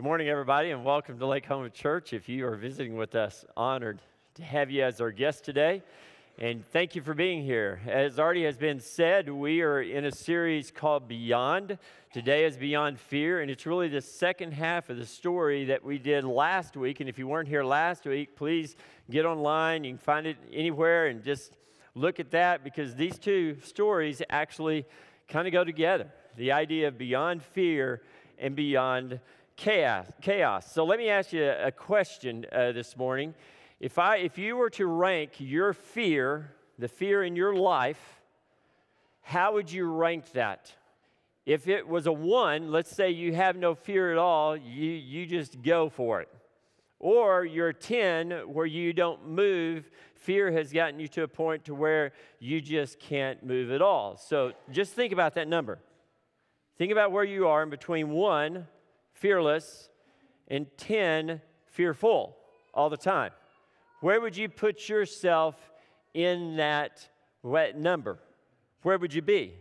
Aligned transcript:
Good 0.00 0.06
morning, 0.06 0.30
everybody, 0.30 0.70
and 0.70 0.82
welcome 0.82 1.18
to 1.18 1.26
Lake 1.26 1.44
Homa 1.44 1.68
Church. 1.68 2.14
If 2.14 2.26
you 2.26 2.46
are 2.46 2.56
visiting 2.56 2.96
with 2.96 3.14
us, 3.14 3.44
honored 3.54 4.00
to 4.36 4.42
have 4.42 4.70
you 4.70 4.82
as 4.82 4.98
our 4.98 5.10
guest 5.10 5.44
today. 5.44 5.82
And 6.38 6.66
thank 6.72 6.94
you 6.94 7.02
for 7.02 7.12
being 7.12 7.44
here. 7.44 7.82
As 7.86 8.18
already 8.18 8.44
has 8.44 8.56
been 8.56 8.80
said, 8.80 9.28
we 9.28 9.60
are 9.60 9.82
in 9.82 10.06
a 10.06 10.10
series 10.10 10.70
called 10.70 11.06
Beyond. 11.06 11.76
Today 12.14 12.46
is 12.46 12.56
Beyond 12.56 12.98
Fear, 12.98 13.42
and 13.42 13.50
it's 13.50 13.66
really 13.66 13.88
the 13.88 14.00
second 14.00 14.52
half 14.52 14.88
of 14.88 14.96
the 14.96 15.04
story 15.04 15.66
that 15.66 15.84
we 15.84 15.98
did 15.98 16.24
last 16.24 16.78
week. 16.78 17.00
And 17.00 17.08
if 17.10 17.18
you 17.18 17.28
weren't 17.28 17.48
here 17.48 17.62
last 17.62 18.06
week, 18.06 18.34
please 18.34 18.76
get 19.10 19.26
online. 19.26 19.84
You 19.84 19.90
can 19.90 19.98
find 19.98 20.26
it 20.26 20.38
anywhere 20.50 21.08
and 21.08 21.22
just 21.22 21.58
look 21.94 22.18
at 22.18 22.30
that 22.30 22.64
because 22.64 22.94
these 22.94 23.18
two 23.18 23.58
stories 23.62 24.22
actually 24.30 24.86
kind 25.28 25.46
of 25.46 25.52
go 25.52 25.62
together 25.62 26.10
the 26.38 26.52
idea 26.52 26.88
of 26.88 26.96
beyond 26.96 27.42
fear 27.42 28.00
and 28.38 28.56
beyond 28.56 29.20
chaos. 29.60 30.06
chaos. 30.22 30.72
So 30.72 30.84
let 30.84 30.98
me 30.98 31.10
ask 31.10 31.34
you 31.34 31.44
a 31.46 31.70
question 31.70 32.46
uh, 32.50 32.72
this 32.72 32.96
morning. 32.96 33.34
If, 33.78 33.98
I, 33.98 34.16
if 34.16 34.38
you 34.38 34.56
were 34.56 34.70
to 34.70 34.86
rank 34.86 35.32
your 35.36 35.74
fear, 35.74 36.52
the 36.78 36.88
fear 36.88 37.22
in 37.22 37.36
your 37.36 37.54
life, 37.54 38.22
how 39.20 39.52
would 39.52 39.70
you 39.70 39.84
rank 39.84 40.32
that? 40.32 40.72
If 41.44 41.68
it 41.68 41.86
was 41.86 42.06
a 42.06 42.12
one, 42.12 42.72
let's 42.72 42.90
say 42.90 43.10
you 43.10 43.34
have 43.34 43.56
no 43.56 43.74
fear 43.74 44.10
at 44.10 44.16
all, 44.16 44.56
you, 44.56 44.92
you 44.92 45.26
just 45.26 45.60
go 45.60 45.90
for 45.90 46.22
it. 46.22 46.28
Or 46.98 47.44
you're 47.44 47.68
a 47.68 47.74
10 47.74 48.30
where 48.50 48.66
you 48.66 48.94
don't 48.94 49.28
move, 49.28 49.90
fear 50.14 50.50
has 50.52 50.72
gotten 50.72 50.98
you 50.98 51.08
to 51.08 51.24
a 51.24 51.28
point 51.28 51.66
to 51.66 51.74
where 51.74 52.12
you 52.38 52.62
just 52.62 52.98
can't 52.98 53.44
move 53.44 53.70
at 53.70 53.82
all. 53.82 54.16
So 54.16 54.52
just 54.70 54.94
think 54.94 55.12
about 55.12 55.34
that 55.34 55.48
number. 55.48 55.80
Think 56.78 56.92
about 56.92 57.12
where 57.12 57.24
you 57.24 57.46
are 57.46 57.62
in 57.62 57.68
between 57.68 58.08
one, 58.08 58.66
fearless, 59.20 59.88
and 60.48 60.66
10, 60.76 61.40
fearful 61.66 62.36
all 62.74 62.90
the 62.90 62.96
time. 62.96 63.30
Where 64.00 64.20
would 64.20 64.36
you 64.36 64.48
put 64.48 64.88
yourself 64.88 65.54
in 66.14 66.56
that 66.56 67.08
wet 67.42 67.78
number? 67.78 68.18
Where 68.82 68.98
would 68.98 69.14
you 69.14 69.22
be? 69.22 69.54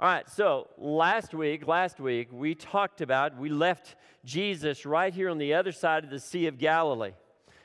All 0.00 0.08
right, 0.08 0.28
so 0.30 0.68
last 0.78 1.34
week, 1.34 1.66
last 1.66 1.98
week, 1.98 2.28
we 2.30 2.54
talked 2.54 3.00
about, 3.00 3.36
we 3.36 3.48
left 3.48 3.96
Jesus 4.24 4.86
right 4.86 5.12
here 5.12 5.28
on 5.28 5.38
the 5.38 5.54
other 5.54 5.72
side 5.72 6.04
of 6.04 6.10
the 6.10 6.20
Sea 6.20 6.46
of 6.46 6.56
Galilee. 6.56 7.14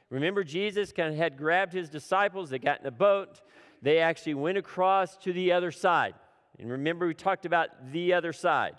Remember, 0.09 0.43
Jesus 0.43 0.91
kind 0.91 1.11
of 1.11 1.17
had 1.17 1.37
grabbed 1.37 1.73
his 1.73 1.89
disciples, 1.89 2.49
they 2.49 2.57
got 2.57 2.81
in 2.81 2.87
a 2.87 2.91
boat, 2.91 3.41
they 3.83 3.99
actually 3.99 4.33
went 4.33 4.57
across 4.57 5.15
to 5.17 5.31
the 5.31 5.51
other 5.51 5.71
side. 5.71 6.15
And 6.57 6.71
remember, 6.71 7.05
we 7.05 7.13
talked 7.13 7.45
about 7.45 7.91
the 7.91 8.13
other 8.13 8.33
side. 8.33 8.75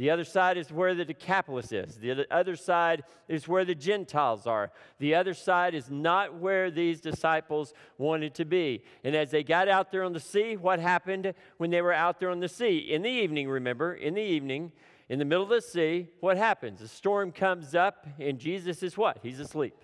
The 0.00 0.08
other 0.08 0.24
side 0.24 0.56
is 0.56 0.72
where 0.72 0.94
the 0.94 1.04
Decapolis 1.04 1.72
is. 1.72 1.96
The 1.96 2.26
other 2.30 2.56
side 2.56 3.04
is 3.28 3.46
where 3.46 3.66
the 3.66 3.74
Gentiles 3.74 4.46
are. 4.46 4.72
The 4.98 5.14
other 5.14 5.34
side 5.34 5.74
is 5.74 5.90
not 5.90 6.36
where 6.36 6.70
these 6.70 7.02
disciples 7.02 7.74
wanted 7.98 8.34
to 8.36 8.46
be. 8.46 8.82
And 9.04 9.14
as 9.14 9.30
they 9.30 9.44
got 9.44 9.68
out 9.68 9.92
there 9.92 10.02
on 10.02 10.14
the 10.14 10.18
sea, 10.18 10.56
what 10.56 10.78
happened 10.78 11.34
when 11.58 11.68
they 11.68 11.82
were 11.82 11.92
out 11.92 12.18
there 12.18 12.30
on 12.30 12.40
the 12.40 12.48
sea? 12.48 12.78
In 12.78 13.02
the 13.02 13.10
evening, 13.10 13.46
remember, 13.46 13.92
in 13.92 14.14
the 14.14 14.22
evening, 14.22 14.72
in 15.10 15.18
the 15.18 15.26
middle 15.26 15.44
of 15.44 15.50
the 15.50 15.60
sea, 15.60 16.08
what 16.20 16.38
happens? 16.38 16.80
A 16.80 16.88
storm 16.88 17.30
comes 17.30 17.74
up, 17.74 18.06
and 18.18 18.38
Jesus 18.38 18.82
is 18.82 18.96
what? 18.96 19.18
He's 19.22 19.38
asleep. 19.38 19.76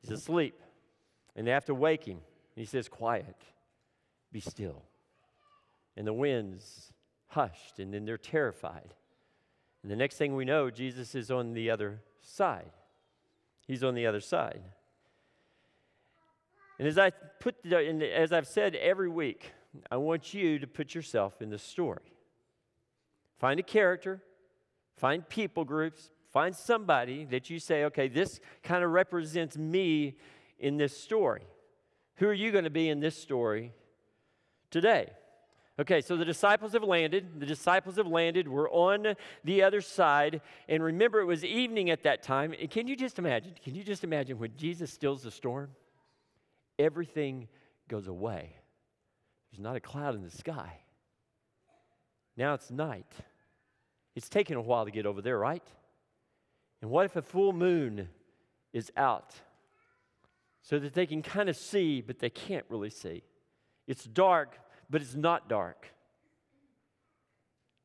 He's 0.00 0.12
asleep. 0.12 0.58
And 1.36 1.46
they 1.46 1.50
have 1.50 1.66
to 1.66 1.74
wake 1.74 2.04
him. 2.04 2.20
And 2.56 2.56
He 2.56 2.64
says, 2.64 2.88
Quiet, 2.88 3.36
be 4.32 4.40
still. 4.40 4.82
And 5.94 6.06
the 6.06 6.14
winds 6.14 6.94
hushed, 7.26 7.80
and 7.80 7.92
then 7.92 8.06
they're 8.06 8.16
terrified. 8.16 8.94
And 9.82 9.90
the 9.90 9.96
next 9.96 10.16
thing 10.16 10.34
we 10.36 10.44
know, 10.44 10.70
Jesus 10.70 11.14
is 11.14 11.30
on 11.30 11.54
the 11.54 11.70
other 11.70 12.00
side. 12.20 12.70
He's 13.66 13.82
on 13.82 13.94
the 13.94 14.06
other 14.06 14.20
side. 14.20 14.60
And 16.78 16.88
as 16.88 16.98
I 16.98 17.10
put, 17.10 17.54
as 17.66 18.32
I've 18.32 18.46
said 18.46 18.74
every 18.76 19.08
week, 19.08 19.52
I 19.90 19.96
want 19.96 20.34
you 20.34 20.58
to 20.58 20.66
put 20.66 20.94
yourself 20.94 21.40
in 21.40 21.50
the 21.50 21.58
story. 21.58 22.12
Find 23.38 23.58
a 23.58 23.62
character, 23.62 24.22
find 24.96 25.28
people 25.28 25.64
groups, 25.64 26.10
find 26.32 26.54
somebody 26.54 27.24
that 27.26 27.50
you 27.50 27.58
say, 27.58 27.84
okay, 27.84 28.08
this 28.08 28.40
kind 28.62 28.84
of 28.84 28.90
represents 28.90 29.56
me 29.56 30.16
in 30.58 30.76
this 30.76 30.96
story. 30.96 31.42
Who 32.16 32.28
are 32.28 32.32
you 32.32 32.52
going 32.52 32.64
to 32.64 32.70
be 32.70 32.88
in 32.88 33.00
this 33.00 33.16
story 33.16 33.72
today? 34.70 35.10
Okay, 35.82 36.00
so 36.00 36.16
the 36.16 36.24
disciples 36.24 36.74
have 36.74 36.84
landed. 36.84 37.40
The 37.40 37.46
disciples 37.46 37.96
have 37.96 38.06
landed. 38.06 38.46
We're 38.46 38.70
on 38.70 39.16
the 39.42 39.64
other 39.64 39.80
side. 39.80 40.40
And 40.68 40.80
remember, 40.80 41.20
it 41.20 41.24
was 41.24 41.44
evening 41.44 41.90
at 41.90 42.04
that 42.04 42.22
time. 42.22 42.54
And 42.58 42.70
can 42.70 42.86
you 42.86 42.94
just 42.94 43.18
imagine? 43.18 43.54
Can 43.64 43.74
you 43.74 43.82
just 43.82 44.04
imagine 44.04 44.38
when 44.38 44.52
Jesus 44.56 44.92
stills 44.92 45.24
the 45.24 45.32
storm? 45.32 45.70
Everything 46.78 47.48
goes 47.88 48.06
away. 48.06 48.54
There's 49.50 49.58
not 49.58 49.74
a 49.74 49.80
cloud 49.80 50.14
in 50.14 50.22
the 50.22 50.30
sky. 50.30 50.78
Now 52.36 52.54
it's 52.54 52.70
night. 52.70 53.12
It's 54.14 54.28
taken 54.28 54.56
a 54.56 54.62
while 54.62 54.84
to 54.84 54.92
get 54.92 55.04
over 55.04 55.20
there, 55.20 55.36
right? 55.36 55.66
And 56.80 56.92
what 56.92 57.06
if 57.06 57.16
a 57.16 57.22
full 57.22 57.52
moon 57.52 58.08
is 58.72 58.92
out 58.96 59.34
so 60.60 60.78
that 60.78 60.94
they 60.94 61.06
can 61.06 61.22
kind 61.22 61.48
of 61.48 61.56
see, 61.56 62.00
but 62.00 62.20
they 62.20 62.30
can't 62.30 62.66
really 62.68 62.90
see? 62.90 63.24
It's 63.88 64.04
dark, 64.04 64.60
but 64.92 65.00
it's 65.00 65.14
not 65.14 65.48
dark. 65.48 65.88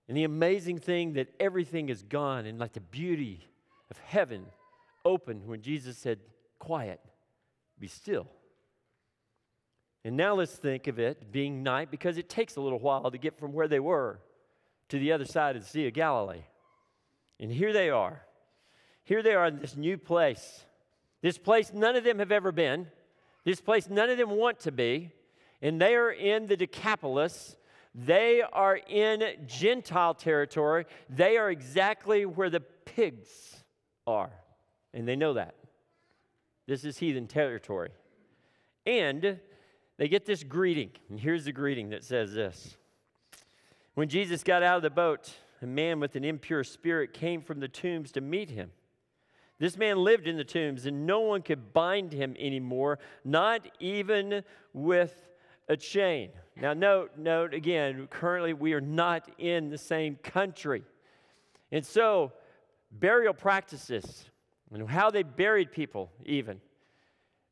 And 0.10 0.16
the 0.16 0.26
amazing 0.26 0.78
thing 0.78 1.14
that 1.14 1.30
everything 1.40 1.88
is 1.88 2.04
gone 2.04 2.46
and 2.46 2.60
like 2.60 2.74
the 2.74 2.82
beauty 2.82 3.48
of 3.90 3.98
heaven 4.00 4.46
opened 5.06 5.48
when 5.48 5.62
Jesus 5.62 5.98
said, 5.98 6.20
Quiet, 6.60 7.00
be 7.80 7.88
still. 7.88 8.28
And 10.04 10.18
now 10.18 10.36
let's 10.36 10.54
think 10.54 10.88
of 10.88 11.00
it 11.00 11.32
being 11.32 11.64
night 11.64 11.92
because 11.92 12.18
it 12.18 12.30
takes 12.30 12.58
a 12.58 12.62
little 12.62 12.80
while 12.80 13.10
to 13.10 13.18
get 13.18 13.40
from 13.40 13.54
where 13.54 13.68
they 13.70 13.80
were 13.80 14.20
to 14.90 15.00
the 15.00 15.14
other 15.14 15.26
side 15.26 15.56
of 15.56 15.64
the 15.64 15.70
Sea 15.70 15.88
of 15.88 15.94
Galilee. 15.94 16.44
And 17.40 17.52
here 17.52 17.72
they 17.72 17.90
are. 17.90 18.22
Here 19.04 19.24
they 19.24 19.34
are 19.34 19.48
in 19.48 19.60
this 19.60 19.78
new 19.78 19.98
place. 19.98 20.66
This 21.22 21.38
place 21.38 21.72
none 21.74 21.96
of 21.96 22.04
them 22.04 22.20
have 22.20 22.34
ever 22.34 22.52
been. 22.52 22.88
This 23.46 23.62
place 23.62 23.90
none 23.90 24.10
of 24.10 24.18
them 24.18 24.32
want 24.32 24.60
to 24.62 24.74
be 24.74 25.14
and 25.62 25.82
they 25.82 25.96
are 25.96 26.12
in 26.12 26.48
the 26.48 26.58
Decapolis. 26.58 27.56
They 27.96 28.42
are 28.42 28.76
in 28.76 29.24
Gentile 29.48 30.14
territory. 30.14 30.86
They 31.10 31.38
are 31.38 31.50
exactly 31.50 32.26
where 32.26 32.50
the 32.50 32.60
pigs 32.60 33.64
are. 34.06 34.32
And 34.94 35.08
they 35.08 35.16
know 35.16 35.34
that. 35.34 35.56
This 36.68 36.84
is 36.84 36.98
heathen 36.98 37.28
territory. 37.28 37.90
And 38.86 39.40
they 39.98 40.08
get 40.08 40.26
this 40.26 40.44
greeting. 40.44 40.92
And 41.10 41.20
here's 41.20 41.46
the 41.46 41.52
greeting 41.52 41.90
that 41.90 42.04
says 42.04 42.34
this 42.34 42.78
When 43.96 44.10
Jesus 44.10 44.44
got 44.44 44.64
out 44.64 44.78
of 44.78 44.84
the 44.84 44.90
boat, 44.90 45.34
a 45.62 45.66
man 45.66 46.00
with 46.00 46.16
an 46.16 46.24
impure 46.24 46.64
spirit 46.64 47.14
came 47.14 47.42
from 47.42 47.60
the 47.60 47.68
tombs 47.68 48.12
to 48.12 48.22
meet 48.22 48.50
him. 48.50 48.72
This 49.60 49.76
man 49.76 49.98
lived 49.98 50.28
in 50.28 50.38
the 50.38 50.44
tombs, 50.44 50.86
and 50.86 51.08
no 51.08 51.22
one 51.22 51.42
could 51.42 51.74
bind 51.74 52.14
him 52.14 52.36
anymore, 52.38 53.00
not 53.26 53.68
even 53.80 54.44
with 54.72 55.28
a 55.68 55.78
chain. 55.78 56.30
Now, 56.56 56.74
note, 56.74 57.12
note 57.18 57.54
again, 57.54 58.08
currently 58.10 58.54
we 58.54 58.74
are 58.74 58.82
not 58.82 59.30
in 59.38 59.70
the 59.70 59.78
same 59.78 60.16
country. 60.16 60.84
And 61.72 61.86
so, 61.86 62.32
burial 62.92 63.34
practices 63.34 64.26
and 64.74 64.90
how 64.90 65.12
they 65.12 65.24
buried 65.24 65.72
people, 65.72 66.12
even 66.26 66.62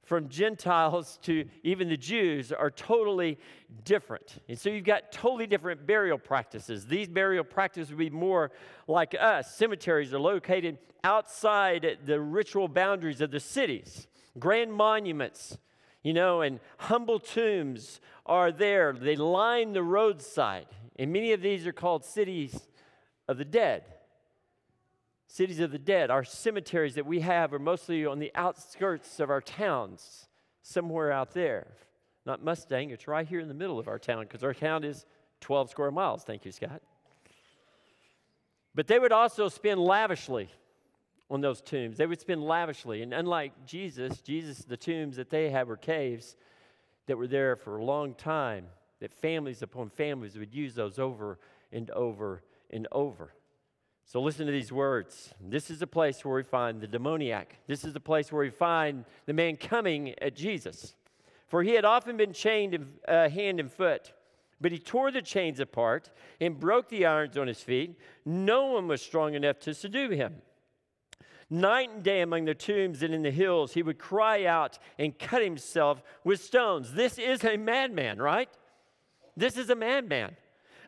from 0.03 0.29
Gentiles 0.29 1.19
to 1.23 1.45
even 1.63 1.89
the 1.89 1.97
Jews, 1.97 2.51
are 2.51 2.71
totally 2.71 3.37
different. 3.83 4.41
And 4.47 4.57
so, 4.57 4.69
you've 4.69 4.85
got 4.85 5.11
totally 5.11 5.45
different 5.45 5.85
burial 5.85 6.17
practices. 6.17 6.87
These 6.87 7.09
burial 7.09 7.43
practices 7.43 7.89
would 7.89 7.99
be 7.99 8.09
more 8.09 8.51
like 8.87 9.15
us. 9.19 9.55
Cemeteries 9.55 10.13
are 10.13 10.19
located 10.19 10.77
outside 11.03 11.99
the 12.05 12.19
ritual 12.19 12.67
boundaries 12.67 13.21
of 13.21 13.29
the 13.29 13.39
cities, 13.39 14.07
grand 14.39 14.73
monuments 14.73 15.59
you 16.05 16.13
know, 16.13 16.41
and 16.41 16.59
humble 16.77 17.17
tombs 17.17 17.99
are 18.27 18.51
there. 18.51 18.93
They 18.93 19.15
line 19.15 19.73
the 19.73 19.81
roadside. 19.81 20.67
And 20.97 21.11
many 21.11 21.33
of 21.33 21.41
these 21.41 21.65
are 21.65 21.73
called 21.73 22.05
cities 22.05 22.55
of 23.27 23.39
the 23.39 23.43
dead. 23.43 23.85
Cities 25.27 25.59
of 25.59 25.71
the 25.71 25.79
dead. 25.79 26.11
Our 26.11 26.23
cemeteries 26.23 26.93
that 26.93 27.07
we 27.07 27.21
have 27.21 27.55
are 27.55 27.59
mostly 27.59 28.05
on 28.05 28.19
the 28.19 28.31
outskirts 28.35 29.19
of 29.19 29.31
our 29.31 29.41
towns, 29.41 30.27
somewhere 30.61 31.11
out 31.11 31.33
there. 31.33 31.65
Not 32.23 32.43
Mustang, 32.43 32.91
it's 32.91 33.07
right 33.07 33.27
here 33.27 33.39
in 33.39 33.47
the 33.47 33.55
middle 33.55 33.79
of 33.79 33.87
our 33.87 33.97
town 33.97 34.25
because 34.25 34.43
our 34.43 34.53
town 34.53 34.83
is 34.83 35.07
12 35.41 35.71
square 35.71 35.89
miles. 35.89 36.23
Thank 36.23 36.45
you, 36.45 36.51
Scott. 36.51 36.83
But 38.75 38.85
they 38.85 38.99
would 38.99 39.11
also 39.11 39.49
spend 39.49 39.79
lavishly 39.79 40.51
on 41.29 41.41
those 41.41 41.61
tombs. 41.61 41.97
They 41.97 42.05
would 42.05 42.19
spend 42.19 42.43
lavishly. 42.43 43.01
And 43.01 43.13
unlike 43.13 43.65
Jesus, 43.65 44.21
Jesus, 44.21 44.59
the 44.59 44.77
tombs 44.77 45.15
that 45.15 45.29
they 45.29 45.49
had 45.49 45.67
were 45.67 45.77
caves 45.77 46.35
that 47.07 47.17
were 47.17 47.27
there 47.27 47.55
for 47.55 47.77
a 47.77 47.83
long 47.83 48.13
time, 48.13 48.67
that 48.99 49.13
families 49.13 49.61
upon 49.61 49.89
families 49.89 50.37
would 50.37 50.53
use 50.53 50.75
those 50.75 50.99
over 50.99 51.39
and 51.71 51.89
over 51.91 52.43
and 52.71 52.87
over. 52.91 53.33
So 54.05 54.21
listen 54.21 54.45
to 54.45 54.51
these 54.51 54.71
words. 54.71 55.33
This 55.41 55.71
is 55.71 55.79
the 55.79 55.87
place 55.87 56.23
where 56.23 56.35
we 56.35 56.43
find 56.43 56.79
the 56.79 56.87
demoniac. 56.87 57.57
This 57.67 57.83
is 57.83 57.93
the 57.93 57.99
place 57.99 58.31
where 58.31 58.43
we 58.43 58.51
find 58.51 59.03
the 59.25 59.33
man 59.33 59.57
coming 59.57 60.13
at 60.19 60.35
Jesus. 60.35 60.95
For 61.47 61.63
he 61.63 61.71
had 61.71 61.85
often 61.85 62.15
been 62.15 62.33
chained 62.33 62.99
uh, 63.07 63.29
hand 63.29 63.59
and 63.59 63.71
foot, 63.71 64.13
but 64.61 64.71
he 64.71 64.77
tore 64.77 65.11
the 65.11 65.23
chains 65.23 65.59
apart 65.59 66.11
and 66.39 66.59
broke 66.59 66.89
the 66.89 67.05
irons 67.05 67.37
on 67.37 67.47
his 67.47 67.61
feet. 67.61 67.99
No 68.25 68.67
one 68.67 68.87
was 68.87 69.01
strong 69.01 69.33
enough 69.33 69.59
to 69.61 69.73
subdue 69.73 70.11
him. 70.11 70.35
Night 71.49 71.89
and 71.91 72.03
day 72.03 72.21
among 72.21 72.45
the 72.45 72.55
tombs 72.55 73.03
and 73.03 73.13
in 73.13 73.21
the 73.21 73.31
hills, 73.31 73.73
he 73.73 73.83
would 73.83 73.99
cry 73.99 74.45
out 74.45 74.79
and 74.97 75.17
cut 75.17 75.43
himself 75.43 76.01
with 76.23 76.41
stones. 76.41 76.93
This 76.93 77.19
is 77.19 77.43
a 77.43 77.57
madman, 77.57 78.17
right? 78.17 78.49
This 79.37 79.57
is 79.57 79.69
a 79.69 79.75
madman 79.75 80.35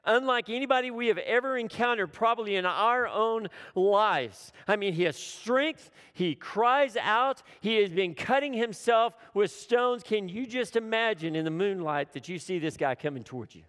unlike 0.08 0.50
anybody 0.50 0.90
we 0.90 1.08
have 1.08 1.18
ever 1.20 1.58
encountered, 1.58 2.12
probably 2.12 2.56
in 2.56 2.66
our 2.66 3.08
own 3.08 3.50
lives. 3.76 4.52
I 4.68 4.78
mean, 4.78 4.94
he 4.94 5.04
has 5.04 5.18
strength, 5.18 5.92
he 6.14 6.34
cries 6.34 6.98
out, 6.98 7.44
he 7.60 7.76
has 7.82 7.92
been 7.92 8.16
cutting 8.16 8.54
himself 8.54 9.16
with 9.34 9.52
stones. 9.52 10.02
Can 10.02 10.30
you 10.30 10.48
just 10.48 10.76
imagine 10.76 11.36
in 11.36 11.46
the 11.46 11.52
moonlight 11.52 12.14
that 12.14 12.30
you 12.30 12.40
see 12.40 12.58
this 12.58 12.78
guy 12.78 12.96
coming 12.96 13.24
towards 13.24 13.54
you? 13.54 13.64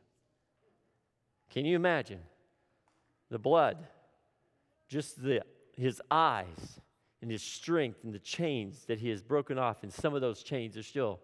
Can 1.50 1.64
you 1.64 1.76
imagine 1.76 2.20
the 3.30 3.38
blood, 3.38 3.78
just 4.88 5.20
the, 5.20 5.42
his 5.78 6.02
eyes, 6.10 6.80
and 7.22 7.30
his 7.30 7.42
strength, 7.42 8.04
and 8.04 8.12
the 8.12 8.18
chains 8.18 8.84
that 8.86 9.00
he 9.00 9.08
has 9.08 9.22
broken 9.22 9.58
off, 9.58 9.82
and 9.82 9.92
some 9.92 10.14
of 10.14 10.20
those 10.20 10.42
chains 10.42 10.76
are 10.76 10.82
still 10.82 11.20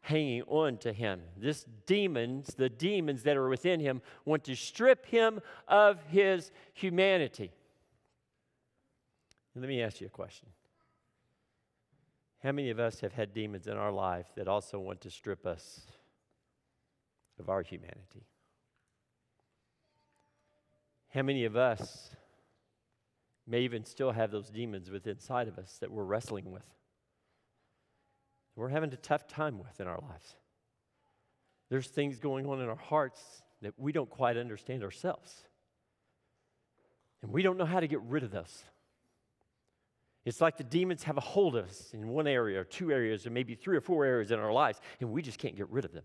hanging 0.00 0.42
on 0.42 0.76
to 0.78 0.92
him. 0.92 1.20
This 1.36 1.64
demons, 1.86 2.54
the 2.54 2.68
demons 2.68 3.24
that 3.24 3.36
are 3.36 3.48
within 3.48 3.80
him, 3.80 4.00
want 4.24 4.44
to 4.44 4.54
strip 4.54 5.06
him 5.06 5.40
of 5.66 6.02
his 6.08 6.50
humanity. 6.74 7.52
let 9.54 9.68
me 9.68 9.82
ask 9.82 10.00
you 10.00 10.06
a 10.06 10.10
question. 10.10 10.48
How 12.42 12.52
many 12.52 12.70
of 12.70 12.78
us 12.78 13.00
have 13.00 13.12
had 13.12 13.34
demons 13.34 13.66
in 13.66 13.76
our 13.76 13.90
life 13.90 14.26
that 14.36 14.46
also 14.46 14.78
want 14.78 15.00
to 15.00 15.10
strip 15.10 15.44
us 15.44 15.80
of 17.40 17.48
our 17.48 17.62
humanity? 17.62 18.26
How 21.12 21.22
many 21.22 21.44
of 21.44 21.56
us 21.56 22.10
may 23.48 23.62
even 23.62 23.84
still 23.84 24.12
have 24.12 24.30
those 24.30 24.50
demons 24.50 24.90
within 24.90 25.12
inside 25.12 25.48
of 25.48 25.58
us 25.58 25.78
that 25.80 25.90
we're 25.90 26.04
wrestling 26.04 26.50
with? 26.50 26.64
we're 28.58 28.68
having 28.68 28.92
a 28.92 28.96
tough 28.96 29.28
time 29.28 29.56
with 29.58 29.80
in 29.80 29.86
our 29.86 30.00
lives. 30.00 30.34
There's 31.70 31.86
things 31.86 32.18
going 32.18 32.44
on 32.46 32.60
in 32.60 32.68
our 32.68 32.74
hearts 32.74 33.20
that 33.62 33.72
we 33.78 33.92
don't 33.92 34.10
quite 34.10 34.36
understand 34.36 34.82
ourselves. 34.82 35.32
And 37.22 37.32
we 37.32 37.42
don't 37.42 37.56
know 37.56 37.64
how 37.64 37.78
to 37.78 37.86
get 37.86 38.00
rid 38.02 38.24
of 38.24 38.32
those. 38.32 38.64
It's 40.24 40.40
like 40.40 40.56
the 40.56 40.64
demons 40.64 41.04
have 41.04 41.16
a 41.16 41.20
hold 41.20 41.56
of 41.56 41.66
us 41.66 41.90
in 41.92 42.08
one 42.08 42.26
area 42.26 42.60
or 42.60 42.64
two 42.64 42.90
areas 42.90 43.26
or 43.26 43.30
maybe 43.30 43.54
three 43.54 43.76
or 43.76 43.80
four 43.80 44.04
areas 44.04 44.30
in 44.30 44.40
our 44.40 44.52
lives, 44.52 44.80
and 45.00 45.12
we 45.12 45.22
just 45.22 45.38
can't 45.38 45.56
get 45.56 45.70
rid 45.70 45.84
of 45.84 45.92
them. 45.92 46.04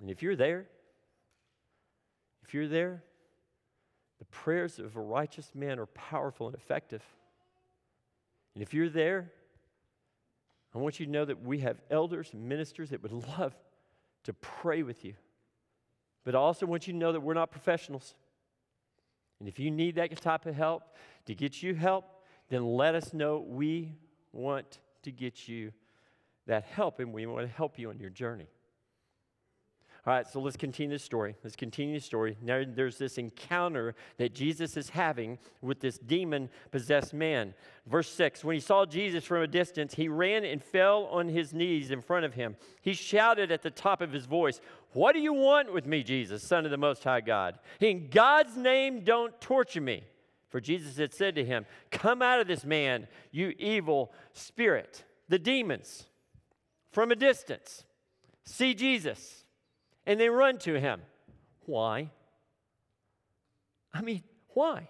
And 0.00 0.08
if 0.08 0.22
you're 0.22 0.36
there, 0.36 0.66
if 2.44 2.54
you're 2.54 2.68
there, 2.68 3.02
the 3.02 3.09
prayers 4.30 4.78
of 4.78 4.96
a 4.96 5.00
righteous 5.00 5.52
man 5.54 5.78
are 5.78 5.86
powerful 5.86 6.46
and 6.46 6.56
effective. 6.56 7.02
And 8.54 8.62
if 8.62 8.74
you're 8.74 8.88
there, 8.88 9.30
I 10.74 10.78
want 10.78 11.00
you 11.00 11.06
to 11.06 11.12
know 11.12 11.24
that 11.24 11.42
we 11.42 11.58
have 11.60 11.80
elders 11.90 12.30
and 12.32 12.48
ministers 12.48 12.90
that 12.90 13.02
would 13.02 13.12
love 13.38 13.54
to 14.24 14.32
pray 14.32 14.82
with 14.82 15.04
you. 15.04 15.14
But 16.24 16.34
I 16.34 16.38
also 16.38 16.66
want 16.66 16.86
you 16.86 16.92
to 16.92 16.98
know 16.98 17.12
that 17.12 17.20
we're 17.20 17.34
not 17.34 17.50
professionals. 17.50 18.14
And 19.38 19.48
if 19.48 19.58
you 19.58 19.70
need 19.70 19.94
that 19.96 20.14
type 20.20 20.46
of 20.46 20.54
help 20.54 20.82
to 21.26 21.34
get 21.34 21.62
you 21.62 21.74
help, 21.74 22.04
then 22.50 22.64
let 22.64 22.94
us 22.94 23.14
know. 23.14 23.44
We 23.46 23.94
want 24.32 24.80
to 25.02 25.10
get 25.10 25.48
you 25.48 25.72
that 26.46 26.64
help 26.64 26.98
and 26.98 27.12
we 27.12 27.26
want 27.26 27.46
to 27.46 27.52
help 27.52 27.78
you 27.78 27.88
on 27.90 27.98
your 27.98 28.10
journey. 28.10 28.48
All 30.06 30.14
right, 30.14 30.26
so 30.26 30.40
let's 30.40 30.56
continue 30.56 30.96
the 30.96 30.98
story. 30.98 31.36
Let's 31.44 31.56
continue 31.56 31.98
the 31.98 32.04
story. 32.04 32.36
Now 32.40 32.64
there's 32.66 32.96
this 32.96 33.18
encounter 33.18 33.94
that 34.16 34.34
Jesus 34.34 34.78
is 34.78 34.88
having 34.88 35.38
with 35.60 35.80
this 35.80 35.98
demon 35.98 36.48
possessed 36.70 37.12
man. 37.12 37.52
Verse 37.86 38.08
6 38.08 38.42
When 38.42 38.54
he 38.54 38.60
saw 38.60 38.86
Jesus 38.86 39.24
from 39.24 39.42
a 39.42 39.46
distance, 39.46 39.94
he 39.94 40.08
ran 40.08 40.44
and 40.46 40.62
fell 40.62 41.04
on 41.10 41.28
his 41.28 41.52
knees 41.52 41.90
in 41.90 42.00
front 42.00 42.24
of 42.24 42.32
him. 42.32 42.56
He 42.80 42.94
shouted 42.94 43.52
at 43.52 43.62
the 43.62 43.70
top 43.70 44.00
of 44.00 44.10
his 44.10 44.24
voice, 44.24 44.62
What 44.94 45.12
do 45.12 45.20
you 45.20 45.34
want 45.34 45.70
with 45.70 45.86
me, 45.86 46.02
Jesus, 46.02 46.42
Son 46.42 46.64
of 46.64 46.70
the 46.70 46.78
Most 46.78 47.04
High 47.04 47.20
God? 47.20 47.58
In 47.78 48.08
God's 48.08 48.56
name, 48.56 49.04
don't 49.04 49.38
torture 49.38 49.82
me. 49.82 50.04
For 50.48 50.60
Jesus 50.60 50.96
had 50.96 51.12
said 51.12 51.34
to 51.34 51.44
him, 51.44 51.66
Come 51.90 52.22
out 52.22 52.40
of 52.40 52.46
this 52.46 52.64
man, 52.64 53.06
you 53.32 53.54
evil 53.58 54.12
spirit. 54.32 55.04
The 55.28 55.38
demons, 55.38 56.06
from 56.90 57.12
a 57.12 57.16
distance, 57.16 57.84
see 58.44 58.74
Jesus 58.74 59.39
and 60.06 60.18
they 60.18 60.28
run 60.28 60.58
to 60.58 60.78
him. 60.78 61.00
Why? 61.66 62.10
I 63.92 64.02
mean, 64.02 64.22
why? 64.54 64.88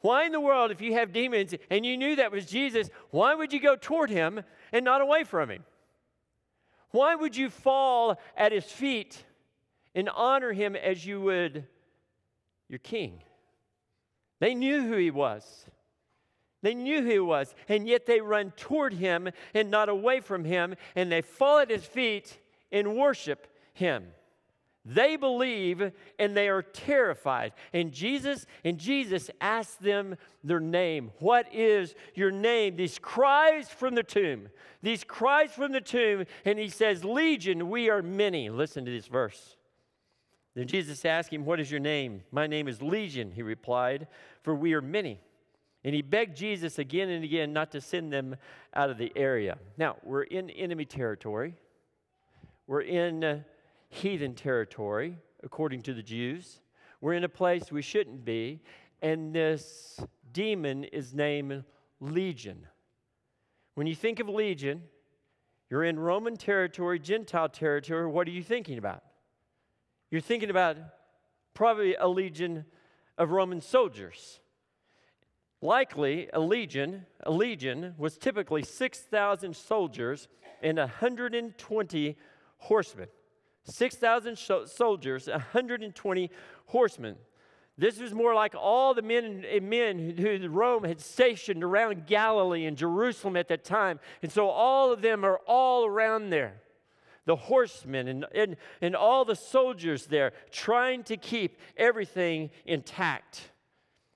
Why 0.00 0.26
in 0.26 0.32
the 0.32 0.40
world, 0.40 0.70
if 0.70 0.82
you 0.82 0.94
have 0.94 1.12
demons 1.12 1.54
and 1.70 1.86
you 1.86 1.96
knew 1.96 2.16
that 2.16 2.32
was 2.32 2.46
Jesus, 2.46 2.90
why 3.10 3.34
would 3.34 3.52
you 3.52 3.60
go 3.60 3.74
toward 3.74 4.10
him 4.10 4.42
and 4.72 4.84
not 4.84 5.00
away 5.00 5.24
from 5.24 5.50
him? 5.50 5.64
Why 6.90 7.14
would 7.14 7.36
you 7.36 7.48
fall 7.48 8.20
at 8.36 8.52
his 8.52 8.64
feet 8.64 9.24
and 9.94 10.08
honor 10.10 10.52
him 10.52 10.76
as 10.76 11.06
you 11.06 11.20
would 11.22 11.66
your 12.68 12.78
king? 12.80 13.22
They 14.40 14.54
knew 14.54 14.82
who 14.82 14.96
he 14.96 15.10
was. 15.10 15.64
They 16.60 16.74
knew 16.74 17.02
who 17.02 17.10
he 17.10 17.18
was, 17.18 17.54
and 17.68 17.86
yet 17.86 18.06
they 18.06 18.20
run 18.20 18.52
toward 18.56 18.94
him 18.94 19.28
and 19.54 19.70
not 19.70 19.88
away 19.88 20.20
from 20.20 20.44
him, 20.44 20.76
and 20.94 21.10
they 21.10 21.20
fall 21.20 21.58
at 21.58 21.70
his 21.70 21.84
feet 21.84 22.38
in 22.70 22.94
worship 22.94 23.46
him. 23.74 24.06
They 24.86 25.16
believe 25.16 25.92
and 26.18 26.36
they 26.36 26.48
are 26.48 26.60
terrified. 26.60 27.52
And 27.72 27.90
Jesus 27.90 28.44
and 28.64 28.78
Jesus 28.78 29.30
asked 29.40 29.82
them 29.82 30.16
their 30.42 30.60
name. 30.60 31.10
What 31.20 31.46
is 31.54 31.94
your 32.14 32.30
name? 32.30 32.76
These 32.76 32.98
cries 32.98 33.70
from 33.70 33.94
the 33.94 34.02
tomb. 34.02 34.48
These 34.82 35.04
cries 35.04 35.52
from 35.52 35.72
the 35.72 35.80
tomb 35.80 36.26
and 36.44 36.58
he 36.58 36.68
says, 36.68 37.02
"Legion, 37.02 37.70
we 37.70 37.88
are 37.88 38.02
many." 38.02 38.50
Listen 38.50 38.84
to 38.84 38.90
this 38.90 39.06
verse. 39.06 39.56
Then 40.54 40.66
Jesus 40.66 41.04
asked 41.06 41.32
him, 41.32 41.46
"What 41.46 41.60
is 41.60 41.70
your 41.70 41.80
name?" 41.80 42.22
"My 42.30 42.46
name 42.46 42.68
is 42.68 42.82
Legion," 42.82 43.32
he 43.32 43.42
replied, 43.42 44.06
"for 44.42 44.54
we 44.54 44.74
are 44.74 44.82
many." 44.82 45.18
And 45.82 45.94
he 45.94 46.02
begged 46.02 46.36
Jesus 46.36 46.78
again 46.78 47.08
and 47.08 47.24
again 47.24 47.54
not 47.54 47.70
to 47.72 47.80
send 47.80 48.12
them 48.12 48.36
out 48.74 48.90
of 48.90 48.98
the 48.98 49.12
area. 49.16 49.58
Now, 49.78 49.96
we're 50.02 50.22
in 50.22 50.50
enemy 50.50 50.84
territory. 50.84 51.56
We're 52.66 52.82
in 52.82 53.44
heathen 53.94 54.34
territory, 54.34 55.16
according 55.44 55.80
to 55.82 55.94
the 55.94 56.02
Jews. 56.02 56.60
We're 57.00 57.12
in 57.12 57.22
a 57.22 57.28
place 57.28 57.70
we 57.70 57.80
shouldn't 57.80 58.24
be, 58.24 58.60
and 59.00 59.32
this 59.32 60.00
demon 60.32 60.82
is 60.84 61.14
named 61.14 61.62
Legion. 62.00 62.66
When 63.76 63.86
you 63.86 63.94
think 63.94 64.18
of 64.18 64.28
Legion, 64.28 64.82
you're 65.70 65.84
in 65.84 65.98
Roman 65.98 66.36
territory, 66.36 66.98
Gentile 66.98 67.48
territory. 67.48 68.06
What 68.08 68.26
are 68.26 68.32
you 68.32 68.42
thinking 68.42 68.78
about? 68.78 69.04
You're 70.10 70.20
thinking 70.20 70.50
about 70.50 70.76
probably 71.54 71.94
a 71.94 72.08
legion 72.08 72.64
of 73.16 73.30
Roman 73.30 73.60
soldiers. 73.60 74.40
Likely, 75.62 76.28
a 76.32 76.40
legion, 76.40 77.06
a 77.22 77.30
legion 77.30 77.94
was 77.96 78.18
typically 78.18 78.64
6,000 78.64 79.56
soldiers 79.56 80.28
and 80.62 80.78
120 80.78 82.16
horsemen. 82.58 83.08
6,000 83.64 84.36
soldiers, 84.66 85.26
120 85.26 86.30
horsemen. 86.66 87.16
This 87.76 87.98
was 87.98 88.14
more 88.14 88.34
like 88.34 88.54
all 88.54 88.94
the 88.94 89.02
men 89.02 89.44
and 89.50 89.68
men 89.68 90.14
who 90.16 90.48
Rome 90.48 90.84
had 90.84 91.00
stationed 91.00 91.64
around 91.64 92.06
Galilee 92.06 92.66
and 92.66 92.76
Jerusalem 92.76 93.36
at 93.36 93.48
that 93.48 93.64
time. 93.64 93.98
And 94.22 94.30
so 94.30 94.48
all 94.48 94.92
of 94.92 95.02
them 95.02 95.24
are 95.24 95.40
all 95.46 95.84
around 95.84 96.30
there. 96.30 96.60
The 97.26 97.36
horsemen 97.36 98.06
and, 98.06 98.26
and, 98.34 98.56
and 98.80 98.94
all 98.94 99.24
the 99.24 99.34
soldiers 99.34 100.06
there 100.06 100.32
trying 100.52 101.04
to 101.04 101.16
keep 101.16 101.58
everything 101.76 102.50
intact. 102.66 103.50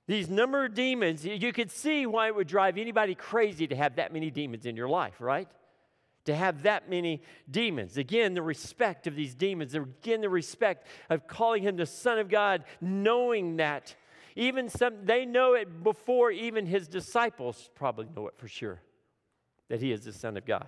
These 0.07 0.29
number 0.29 0.67
of 0.67 0.75
demons, 0.75 1.25
you 1.25 1.53
could 1.53 1.71
see 1.71 2.07
why 2.07 2.29
it 2.29 2.37
would 2.37 2.47
drive 2.47 2.79
anybody 2.79 3.15
crazy 3.15 3.67
to 3.67 3.77
have 3.77 3.97
that 3.97 4.13
many 4.13 4.31
demons 4.31 4.67
in 4.67 4.77
your 4.77 4.89
life, 4.89 5.21
right? 5.21 5.49
To 6.29 6.35
have 6.35 6.65
that 6.65 6.91
many 6.91 7.23
demons. 7.51 7.97
Again, 7.97 8.35
the 8.35 8.43
respect 8.43 9.07
of 9.07 9.17
these 9.17 9.35
demons. 9.35 9.75
Again, 9.75 10.21
the 10.21 10.29
respect 10.29 10.87
of 11.09 11.27
calling 11.27 11.63
him 11.63 11.77
the 11.77 11.87
Son 11.87 12.19
of 12.19 12.29
God, 12.29 12.65
knowing 12.83 13.57
that. 13.57 13.95
Even 14.37 14.69
some, 14.69 15.07
they 15.07 15.25
know 15.25 15.55
it 15.55 15.83
before 15.83 16.31
even 16.31 16.67
his 16.67 16.87
disciples 16.87 17.71
probably 17.75 18.09
know 18.15 18.29
it 18.29 18.35
for 18.37 18.47
sure 18.47 18.83
that 19.71 19.81
he 19.81 19.91
is 19.91 20.05
the 20.05 20.13
Son 20.13 20.37
of 20.37 20.45
God. 20.45 20.67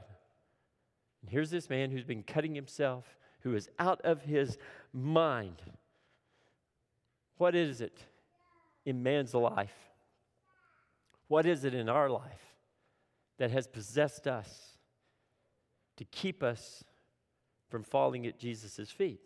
And 1.20 1.30
here's 1.30 1.50
this 1.50 1.68
man 1.68 1.90
who's 1.90 2.04
been 2.04 2.22
cutting 2.22 2.54
himself, 2.54 3.04
who 3.40 3.54
is 3.54 3.68
out 3.78 4.00
of 4.00 4.22
his 4.22 4.56
mind. 4.94 5.60
What 7.36 7.54
is 7.54 7.82
it 7.82 7.98
in 8.86 9.02
man's 9.02 9.34
life? 9.34 9.76
What 11.28 11.44
is 11.44 11.64
it 11.64 11.74
in 11.74 11.90
our 11.90 12.08
life 12.08 12.56
that 13.36 13.50
has 13.50 13.66
possessed 13.66 14.26
us 14.26 14.70
to 16.00 16.04
keep 16.06 16.42
us 16.42 16.82
from 17.68 17.82
falling 17.82 18.26
at 18.26 18.38
Jesus' 18.38 18.90
feet? 18.90 19.20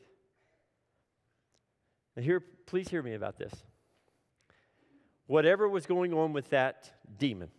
Now, 2.17 2.23
here, 2.25 2.43
please 2.67 2.89
hear 2.89 3.01
me 3.01 3.15
about 3.15 3.39
this. 3.39 3.53
Whatever 5.29 5.69
was 5.69 5.87
going 5.87 6.13
on 6.13 6.33
with 6.33 6.51
that 6.51 6.91
demon, 7.17 7.51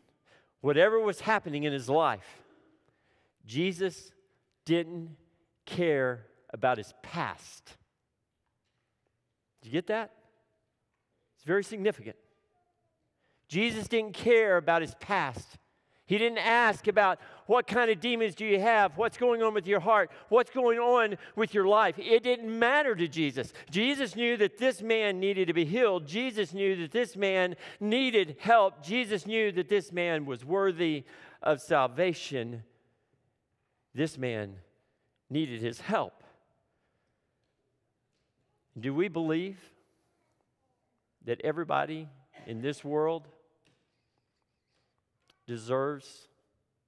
whatever 0.59 0.99
was 0.99 1.21
happening 1.21 1.63
in 1.63 1.71
his 1.71 1.87
life, 1.87 2.43
Jesus 3.45 4.11
didn't 4.65 5.15
care 5.65 6.25
about 6.53 6.77
his 6.77 6.93
past. 7.01 7.77
Did 9.61 9.69
you 9.69 9.71
get 9.71 9.87
that? 9.87 10.11
It's 11.37 11.45
very 11.45 11.63
significant. 11.63 12.17
Jesus 13.47 13.87
didn't 13.87 14.13
care 14.13 14.57
about 14.57 14.81
his 14.81 14.93
past. 14.95 15.57
He 16.05 16.17
didn't 16.17 16.39
ask 16.39 16.87
about 16.89 17.19
what 17.45 17.67
kind 17.67 17.91
of 17.91 17.99
demons 17.99 18.33
do 18.33 18.45
you 18.45 18.59
have? 18.59 18.97
What's 18.97 19.17
going 19.17 19.43
on 19.43 19.53
with 19.53 19.67
your 19.67 19.79
heart? 19.79 20.09
What's 20.29 20.49
going 20.49 20.79
on 20.79 21.17
with 21.35 21.53
your 21.53 21.67
life? 21.67 21.95
It 21.99 22.23
didn't 22.23 22.57
matter 22.57 22.95
to 22.95 23.07
Jesus. 23.07 23.53
Jesus 23.69 24.15
knew 24.15 24.35
that 24.37 24.57
this 24.57 24.81
man 24.81 25.19
needed 25.19 25.47
to 25.47 25.53
be 25.53 25.65
healed. 25.65 26.07
Jesus 26.07 26.53
knew 26.53 26.75
that 26.77 26.91
this 26.91 27.15
man 27.15 27.55
needed 27.79 28.37
help. 28.39 28.83
Jesus 28.83 29.27
knew 29.27 29.51
that 29.51 29.69
this 29.69 29.91
man 29.91 30.25
was 30.25 30.43
worthy 30.43 31.03
of 31.43 31.61
salvation. 31.61 32.63
This 33.93 34.17
man 34.17 34.55
needed 35.29 35.61
his 35.61 35.81
help. 35.81 36.23
Do 38.77 38.93
we 38.93 39.07
believe 39.07 39.59
that 41.25 41.41
everybody 41.43 42.09
in 42.45 42.61
this 42.61 42.83
world 42.83 43.27
deserves 45.47 46.27